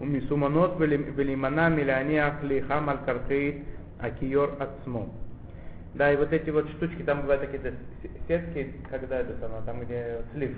ומסומנות 0.01 0.71
ול- 0.79 1.03
ולהימנע 1.15 1.69
מלהניח 1.69 2.33
לחם 2.43 2.89
על 2.89 2.97
קרקעית 3.05 3.55
Акиор 4.00 4.56
Ацмо. 4.60 5.08
Да, 5.94 6.12
и 6.12 6.16
вот 6.16 6.32
эти 6.32 6.50
вот 6.50 6.68
штучки, 6.70 7.02
там 7.02 7.22
бывают 7.22 7.42
такие 7.42 7.74
сетки, 8.26 8.74
когда 8.90 9.20
это 9.20 9.38
самое, 9.38 9.62
там 9.64 9.80
где 9.80 10.22
слив. 10.32 10.56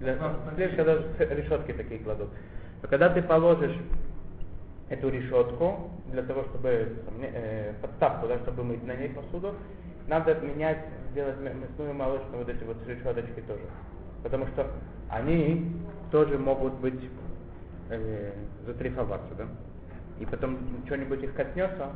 Для, 0.00 0.16
слив, 0.54 0.76
когда 0.76 0.94
решетки 1.34 1.72
такие 1.72 2.00
кладут. 2.00 2.30
Но 2.82 2.88
когда 2.88 3.10
ты 3.10 3.22
положишь 3.22 3.76
эту 4.88 5.10
решетку 5.10 5.90
для 6.10 6.22
того, 6.22 6.44
чтобы 6.44 6.96
э, 7.22 7.74
подставку, 7.82 8.28
да, 8.28 8.38
чтобы 8.38 8.64
мыть 8.64 8.86
на 8.86 8.94
ней 8.94 9.10
посуду, 9.10 9.54
надо 10.06 10.34
менять, 10.36 10.78
делать 11.14 11.36
мясную 11.38 11.92
молочную 11.92 12.38
вот 12.38 12.48
эти 12.48 12.64
вот 12.64 12.76
решеточки 12.86 13.40
тоже. 13.46 13.64
Потому 14.22 14.46
что 14.48 14.66
они 15.10 15.70
тоже 16.10 16.38
могут 16.38 16.74
быть 16.74 17.00
э, 17.90 18.32
затрифоваться, 18.66 19.34
да? 19.36 19.46
И 20.18 20.24
потом 20.24 20.58
что-нибудь 20.86 21.22
их 21.22 21.34
коснется, 21.34 21.90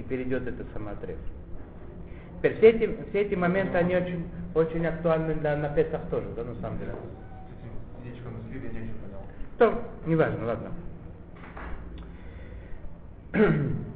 и 0.00 0.02
перейдет 0.02 0.46
это 0.48 0.64
самоотрез. 0.72 1.18
Теперь 2.38 2.56
все 2.56 2.70
эти, 2.70 3.08
все 3.10 3.20
эти 3.20 3.34
моменты, 3.34 3.76
они 3.76 3.94
очень, 3.94 4.24
очень 4.54 4.86
актуальны 4.86 5.34
для 5.34 5.56
на 5.56 5.68
Песах 5.68 6.00
тоже, 6.10 6.26
да, 6.34 6.42
на 6.42 6.54
самом 6.56 6.78
деле. 6.78 6.92
С 6.92 6.96
этим 7.52 7.70
сердечком 8.02 8.32
на 8.32 8.42
сливе 8.48 8.70
я 8.72 8.80
не 8.80 8.86
очень 8.86 8.94
понял. 8.94 9.20
То, 9.58 9.84
неважно, 10.06 10.46
ладно. 10.46 10.70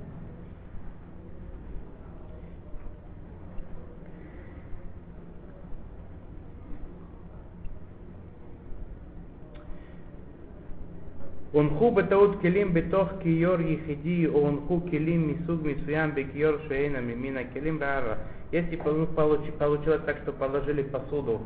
הונחו 11.54 11.92
בטעות 11.92 12.42
כלים 12.42 12.74
בתוך 12.74 13.10
כיור 13.20 13.62
יחידי 13.62 14.28
או 14.28 14.40
הונחו 14.40 14.80
כלים 14.90 15.28
מסוג 15.28 15.68
מסוים 15.68 16.12
בכיור 16.16 16.54
שאינה 16.68 17.02
ממין 17.02 17.38
הכלים 17.38 17.80
בערה. 17.80 18.16
Если 18.52 18.78
ну, 18.86 19.06
получ- 19.16 19.52
получилось 19.60 20.02
так, 20.06 20.18
что 20.24 20.32
положили 20.34 20.82
посуду 20.82 21.40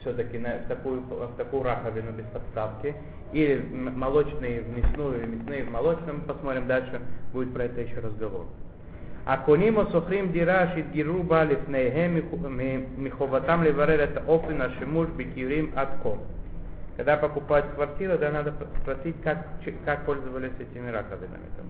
все-таки 0.00 0.38
в 0.38 0.68
такую, 0.68 1.00
в 1.00 1.36
такую 1.36 1.62
раковину 1.62 2.10
без 2.16 2.24
подставки, 2.32 2.94
или 3.32 3.62
м- 3.72 3.92
молочные 3.98 4.60
в 4.62 4.68
мясную, 4.76 5.18
или 5.18 5.26
мясные 5.26 5.62
в 5.64 5.70
молочном, 5.70 6.20
посмотрим 6.26 6.66
дальше, 6.66 7.00
будет 7.32 7.52
про 7.54 7.64
это 7.64 7.80
еще 7.80 8.00
разговор. 8.00 8.44
הקונים 9.26 9.76
או 9.76 9.82
שוכרים 9.92 10.32
דירה 10.32 10.66
שהתגררו 10.74 11.22
בה 11.22 11.44
לפניהם 11.44 12.16
מחו- 12.16 12.48
מ- 12.48 13.04
מחובתם 13.04 13.62
לברר 13.62 14.04
את 14.04 14.18
אופן 14.26 14.60
השימוש 14.60 15.06
בכיורים 15.16 15.70
עד 15.74 15.88
כה. 16.02 16.08
Когда 17.00 17.16
покупать 17.16 17.64
квартиру, 17.74 18.18
да, 18.18 18.30
надо 18.30 18.54
спросить, 18.82 19.16
как, 19.22 19.38
ч- 19.64 19.74
как 19.84 20.04
пользовались 20.06 20.52
этими 20.58 20.90
раковинами. 20.90 21.48
там. 21.56 21.66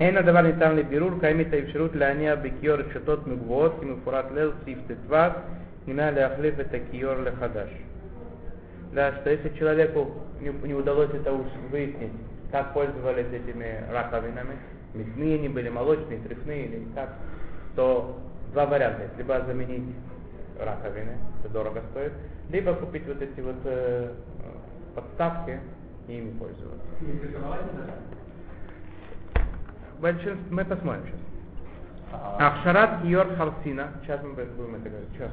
אין 0.00 0.16
הדבר 0.16 0.40
ניתן 0.40 0.76
לבירור, 0.76 1.10
קיימת 1.20 1.52
האפשרות 1.52 1.96
להניע 1.96 2.34
בכיור 2.34 2.78
רשתות 2.78 3.26
מגבוהות 3.26 3.74
כמפורט 3.80 4.24
לעיל 4.34 4.50
סעיף 4.64 4.78
ט"ו, 4.88 5.16
הינה 5.86 6.10
להחליף 6.10 6.60
את 6.60 6.74
הכיור 6.74 7.14
לחדש. 7.14 7.70
Да, 8.94 9.12
что 9.12 9.30
если 9.30 9.50
человеку 9.58 10.10
не, 10.40 10.48
не 10.68 10.74
удалось 10.74 11.10
это 11.10 11.32
уж 11.32 11.46
выяснить, 11.70 12.12
как 12.50 12.72
пользовались 12.72 13.26
этими 13.32 13.84
раковинами, 13.92 14.56
мясные 14.94 15.34
они 15.34 15.48
были, 15.48 15.68
молочные, 15.68 16.18
трефные 16.20 16.66
или 16.66 16.86
как, 16.94 17.10
то 17.74 18.18
два 18.52 18.64
варианта. 18.66 19.02
есть. 19.02 19.18
Либо 19.18 19.42
заменить 19.46 19.94
раковины, 20.58 21.18
это 21.40 21.52
дорого 21.52 21.82
стоит, 21.90 22.12
либо 22.51 22.73
купить 22.75 23.07
вот 23.07 23.21
эти 23.21 23.39
вот 23.39 23.55
э, 23.63 24.13
подставки 24.93 25.59
и 26.07 26.17
ими 26.17 26.37
пользоваться. 26.37 26.85
Не 27.01 27.13
не? 27.13 27.37
Большинство, 29.99 30.37
мы 30.49 30.65
посмотрим 30.65 31.05
сейчас. 31.05 31.19
А, 32.11 32.47
Ахшарат 32.47 33.05
Йор 33.05 33.35
Харсина. 33.35 33.91
Сейчас 34.01 34.21
мы 34.23 34.33
будем 34.33 34.75
это 34.75 34.89
говорить. 34.89 35.09
Сейчас. 35.13 35.31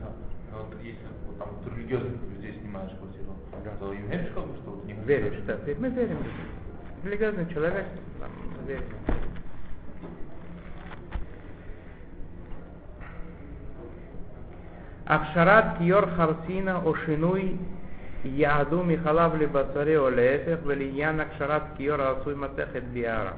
вот 0.52 0.74
если 0.83 1.00
вот 1.26 1.38
там 1.38 1.48
религиозных 1.76 2.22
людей 2.37 2.59
снимаешь 2.61 2.92
квартиру, 2.98 3.35
Да. 3.64 3.70
то 3.81 3.92
им 3.92 4.09
веришь 4.09 4.31
как 4.35 4.46
бы, 4.46 4.57
что 4.57 4.70
вот 4.70 4.85
них... 4.85 4.96
Веришь, 5.04 5.42
да. 5.46 5.57
Мы 5.78 5.88
верим. 5.88 6.18
Религиозный 7.02 7.46
человек, 7.52 7.87
там, 8.20 8.31
верим. 8.66 8.85
הכשרת 15.09 15.64
כיור 15.79 16.07
חרסינה 16.16 16.77
או 16.85 16.94
שינוי 17.07 17.57
יעדו 18.25 18.83
מחלב 18.85 19.35
לבשרי 19.35 19.96
או 19.96 20.11
להפך 20.11 20.56
ולעניין 20.65 21.21
הכשרת 21.21 21.63
כיור 21.77 22.02
העשוי 22.02 22.35
מסכת 22.35 22.83
ביערה. 22.92 23.33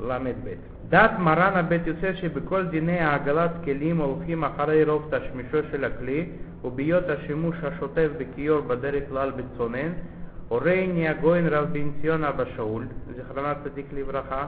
ל"ב 0.00 0.48
דת 0.88 1.10
מרן 1.18 1.52
הבית 1.56 1.86
יוסף 1.86 2.14
שבכל 2.14 2.66
דיני 2.66 3.00
העגלת 3.00 3.50
כלים 3.64 3.98
הולכים 3.98 4.44
אחרי 4.44 4.84
רוב 4.84 5.10
תשמישו 5.10 5.58
של 5.70 5.84
הכלי 5.84 6.26
ובהיות 6.63 7.03
השימוש 7.09 7.55
השוטף 7.63 8.09
בכיור 8.17 8.61
בדרך 8.61 9.09
כלל 9.09 9.31
בצונן 9.31 9.91
הורני 10.47 11.07
הגויין 11.07 11.47
רב 11.47 11.73
בן 11.73 11.89
ציון 12.01 12.23
אבא 12.23 12.43
שאול, 12.55 12.87
זיכרונה 13.15 13.53
צדיק 13.63 13.85
לברכה, 13.93 14.47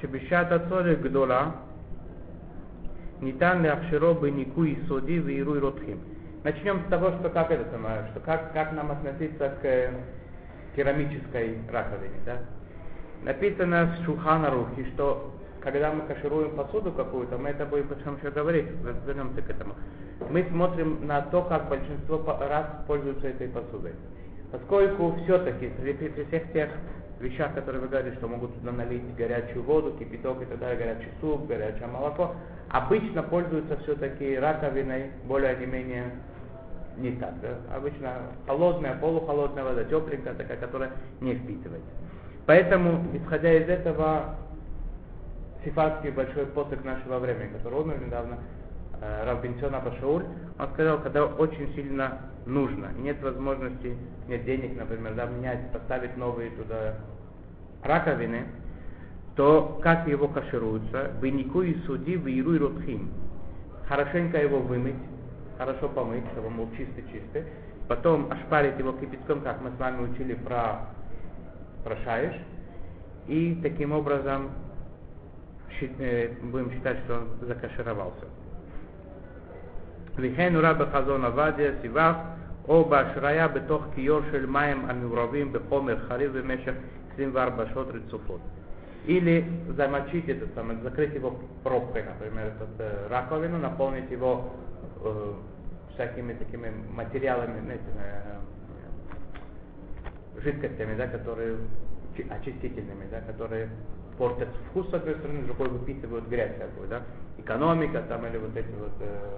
שבשעת 0.00 0.52
הצורך 0.52 0.98
גדולה 1.02 1.50
ניתן 3.20 3.62
להכשירו 3.62 4.14
בניקוי 4.14 4.76
יסודי 4.78 5.20
ועירוי 5.20 5.58
רותחים. 5.58 5.96
Начнем 6.44 6.80
с 6.86 6.88
того, 6.88 7.10
что 7.18 7.30
как 7.30 7.50
это 7.50 7.68
самое, 7.72 8.06
что 8.12 8.20
как, 8.20 8.52
как 8.52 8.72
нам 8.72 8.92
относиться 8.92 9.48
к 9.60 9.64
э, 9.64 9.90
керамической 10.76 11.58
раковине, 11.68 12.20
да? 12.24 12.38
Написано 13.24 13.86
в 13.86 14.04
Шухана 14.04 14.48
Рухе, 14.48 14.86
что 14.94 15.34
когда 15.63 15.93
мы 15.93 16.01
кашируем 16.05 16.55
посуду 16.57 16.91
какую-то, 16.91 17.37
мы 17.37 17.49
это 17.49 17.65
будем 17.65 17.87
потом 17.87 18.17
еще 18.17 18.31
говорить, 18.31 18.65
вернемся 19.07 19.41
к 19.41 19.49
этому. 19.49 19.75
Мы 20.29 20.43
смотрим 20.51 21.07
на 21.07 21.21
то, 21.21 21.41
как 21.43 21.69
большинство 21.69 22.21
раз 22.41 22.65
пользуются 22.85 23.29
этой 23.29 23.47
посудой. 23.47 23.93
Поскольку 24.51 25.15
все-таки 25.23 25.69
при, 25.81 25.93
при- 25.93 26.25
всех 26.25 26.51
тех 26.51 26.69
вещах, 27.21 27.55
которые 27.55 27.81
вы 27.81 27.87
говорите, 27.87 28.17
что 28.17 28.27
могут 28.27 28.53
туда 28.55 28.73
налить 28.73 29.15
горячую 29.15 29.63
воду, 29.63 29.93
кипяток 29.97 30.41
и 30.41 30.45
так 30.45 30.59
далее, 30.59 30.77
горячий 30.77 31.09
суп, 31.21 31.47
горячее 31.47 31.87
молоко, 31.87 32.35
обычно 32.69 33.23
пользуются 33.23 33.77
все-таки 33.77 34.37
раковиной 34.37 35.11
более 35.25 35.55
не 35.55 35.65
менее 35.65 36.03
не 36.97 37.11
так. 37.11 37.33
Да? 37.41 37.75
Обычно 37.75 38.17
холодная, 38.45 38.95
полухолодная 38.95 39.63
вода, 39.63 39.85
тепленькая 39.85 40.33
такая, 40.33 40.57
которая 40.57 40.91
не 41.21 41.35
впитывается. 41.35 41.89
Поэтому, 42.45 43.05
исходя 43.13 43.53
из 43.53 43.69
этого, 43.69 44.35
сифатский 45.63 46.11
большой 46.11 46.45
посох 46.47 46.83
нашего 46.83 47.19
времени, 47.19 47.49
который 47.49 47.79
умер 47.79 48.01
недавно, 48.05 48.37
э, 49.01 49.25
Рав 49.25 49.41
Бенцион 49.41 49.75
Абашауль, 49.75 50.25
он 50.59 50.67
сказал, 50.73 50.99
когда 50.99 51.25
очень 51.25 51.73
сильно 51.75 52.19
нужно, 52.45 52.89
нет 52.97 53.21
возможности, 53.21 53.97
нет 54.27 54.45
денег, 54.45 54.77
например, 54.77 55.13
да, 55.15 55.25
менять, 55.25 55.71
поставить 55.71 56.15
новые 56.17 56.51
туда 56.51 56.95
раковины, 57.83 58.45
то 59.35 59.79
как 59.81 60.07
его 60.07 60.27
кашируются? 60.27 61.11
Бенику 61.21 61.61
и 61.61 61.75
суди, 61.85 62.15
виру 62.15 62.53
и 62.53 62.59
ротхим. 62.59 63.09
Хорошенько 63.87 64.37
его 64.37 64.59
вымыть, 64.59 64.95
хорошо 65.57 65.89
помыть, 65.89 66.23
чтобы 66.31 66.47
он 66.47 66.57
был 66.57 66.69
чистый-чистый. 66.77 67.45
Потом 67.87 68.31
ошпарить 68.31 68.77
его 68.79 68.93
кипятком, 68.93 69.41
как 69.41 69.61
мы 69.61 69.71
с 69.71 69.79
вами 69.79 70.09
учили 70.11 70.35
про, 70.35 70.87
про. 71.83 71.97
И 73.27 73.59
таким 73.61 73.91
образом 73.91 74.51
будем 76.42 76.72
считать, 76.72 76.96
что 77.04 77.14
он 77.14 77.28
закашировался. 77.46 78.26
וכן 80.18 80.54
הורה 80.54 80.74
בחזון 80.74 81.24
עובדיה 81.24 81.70
סיבך 81.80 82.14
או 82.68 82.84
בהשראיה 82.84 83.48
בתוך 83.48 83.84
כיור 83.94 84.20
של 84.30 84.46
מים 84.46 84.84
המעורבים 84.84 85.52
בחומר 85.52 85.98
חריף 86.08 86.32
במשך 86.32 86.72
24 87.14 87.64
שעות 87.74 87.88
רצופות. 87.88 88.40
Или 89.06 89.44
замочить 89.76 90.28
этот 90.28 90.54
самый, 90.54 90.76
закрыть 90.82 91.14
его 91.14 91.38
пробкой, 91.62 92.02
например, 92.02 92.46
этот, 92.48 92.68
э, 92.78 93.06
раковину, 93.08 93.56
наполнить 93.58 94.10
его 94.10 94.52
э, 95.02 95.32
всякими 95.94 96.34
такими 96.34 96.70
материалами, 96.94 97.60
знаете, 97.60 97.84
э, 97.96 98.38
жидкостями, 100.42 100.94
да, 100.96 101.06
которые 101.06 101.56
чи- 102.16 102.26
очистительными, 102.28 103.06
да, 103.10 103.20
которые 103.20 103.70
портят 104.17 104.49
вкус 104.69 104.89
с 104.89 104.93
одной 104.93 105.15
стороны, 105.15 105.43
с 105.43 105.45
другой 105.45 105.69
выпитывают 105.69 106.27
грязь 106.27 106.55
всякую, 106.55 106.87
да, 106.87 107.01
экономика 107.37 108.03
там 108.07 108.25
или 108.25 108.37
вот 108.37 108.55
эти 108.55 108.71
вот 108.79 108.91
э, 108.99 109.37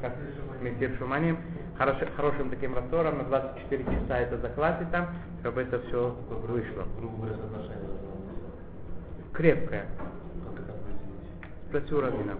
как 0.00 0.16
метир 0.60 0.90
шуманим, 0.98 1.38
хорош, 1.78 1.96
хорошим 2.16 2.50
таким 2.50 2.74
раствором 2.74 3.18
на 3.18 3.24
24 3.24 3.84
часа 3.84 4.18
это 4.18 4.36
заквасить 4.38 4.90
там, 4.90 5.08
чтобы 5.40 5.62
это 5.62 5.80
все 5.82 6.16
вышло. 6.28 6.84
Говоря, 7.00 7.34
соотношение. 7.34 7.88
Крепкое. 9.32 9.86
У 11.72 12.00
раввина. 12.00 12.36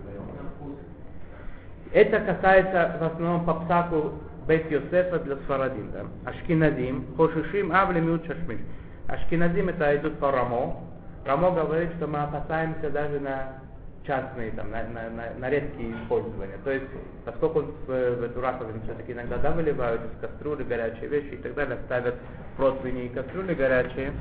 Это 1.93 2.21
касается 2.21 2.99
в 3.01 3.05
основном 3.05 3.45
по 3.47 3.55
псаку 3.55 4.13
Бет 4.47 4.71
Йосефа 4.71 5.21
для 5.21 5.37
Сфарадим. 5.37 5.91
Да? 5.93 6.07
Ашкиназим, 6.27 7.07
Хошишим, 7.17 7.73
Авли, 7.73 8.01
Миут, 8.01 8.27
Шашмиш. 8.27 8.61
Ашкиназим 9.09 9.69
это 9.69 9.97
идут 9.97 10.19
по 10.19 10.31
Рамо. 10.31 10.92
Рамо 11.25 11.53
говорит, 11.53 11.91
что 11.97 12.07
мы 12.07 12.21
опасаемся 12.21 12.91
даже 12.91 13.21
на 13.21 13.61
частные, 14.07 14.51
там, 14.53 14.71
на, 14.71 14.83
на, 14.89 15.11
на, 15.11 15.35
на 15.39 15.51
редкие 15.51 15.93
использования. 15.93 16.59
То 16.65 16.73
есть, 16.73 16.87
поскольку 17.25 17.61
в, 17.61 17.87
в 17.87 18.23
эту 18.23 18.41
раковину 18.41 18.81
все-таки 18.83 19.13
иногда 19.13 19.39
да, 19.39 19.53
выливают 19.53 20.03
из 20.03 20.21
кастрюли 20.21 20.65
горячие 20.65 21.09
вещи 21.09 21.35
и 21.35 21.37
так 21.37 21.55
далее, 21.55 21.79
ставят 21.87 22.17
противни 22.57 23.05
и 23.05 23.09
кастрюли 23.11 23.55
горячие, 23.55 24.13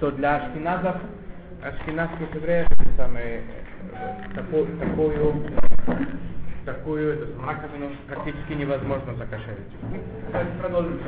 то 0.00 0.10
для 0.10 0.36
ашкеназов, 0.36 0.96
ашкеназских 1.62 2.34
евреев 2.34 2.68
самые, 2.96 3.42
такую, 4.34 4.66
такую, 4.78 5.34
такую 6.64 7.14
эту 7.14 7.46
раковину 7.46 7.90
практически 8.06 8.52
невозможно 8.52 9.14
закошерить. 9.14 9.72
Продолжим. 10.60 11.00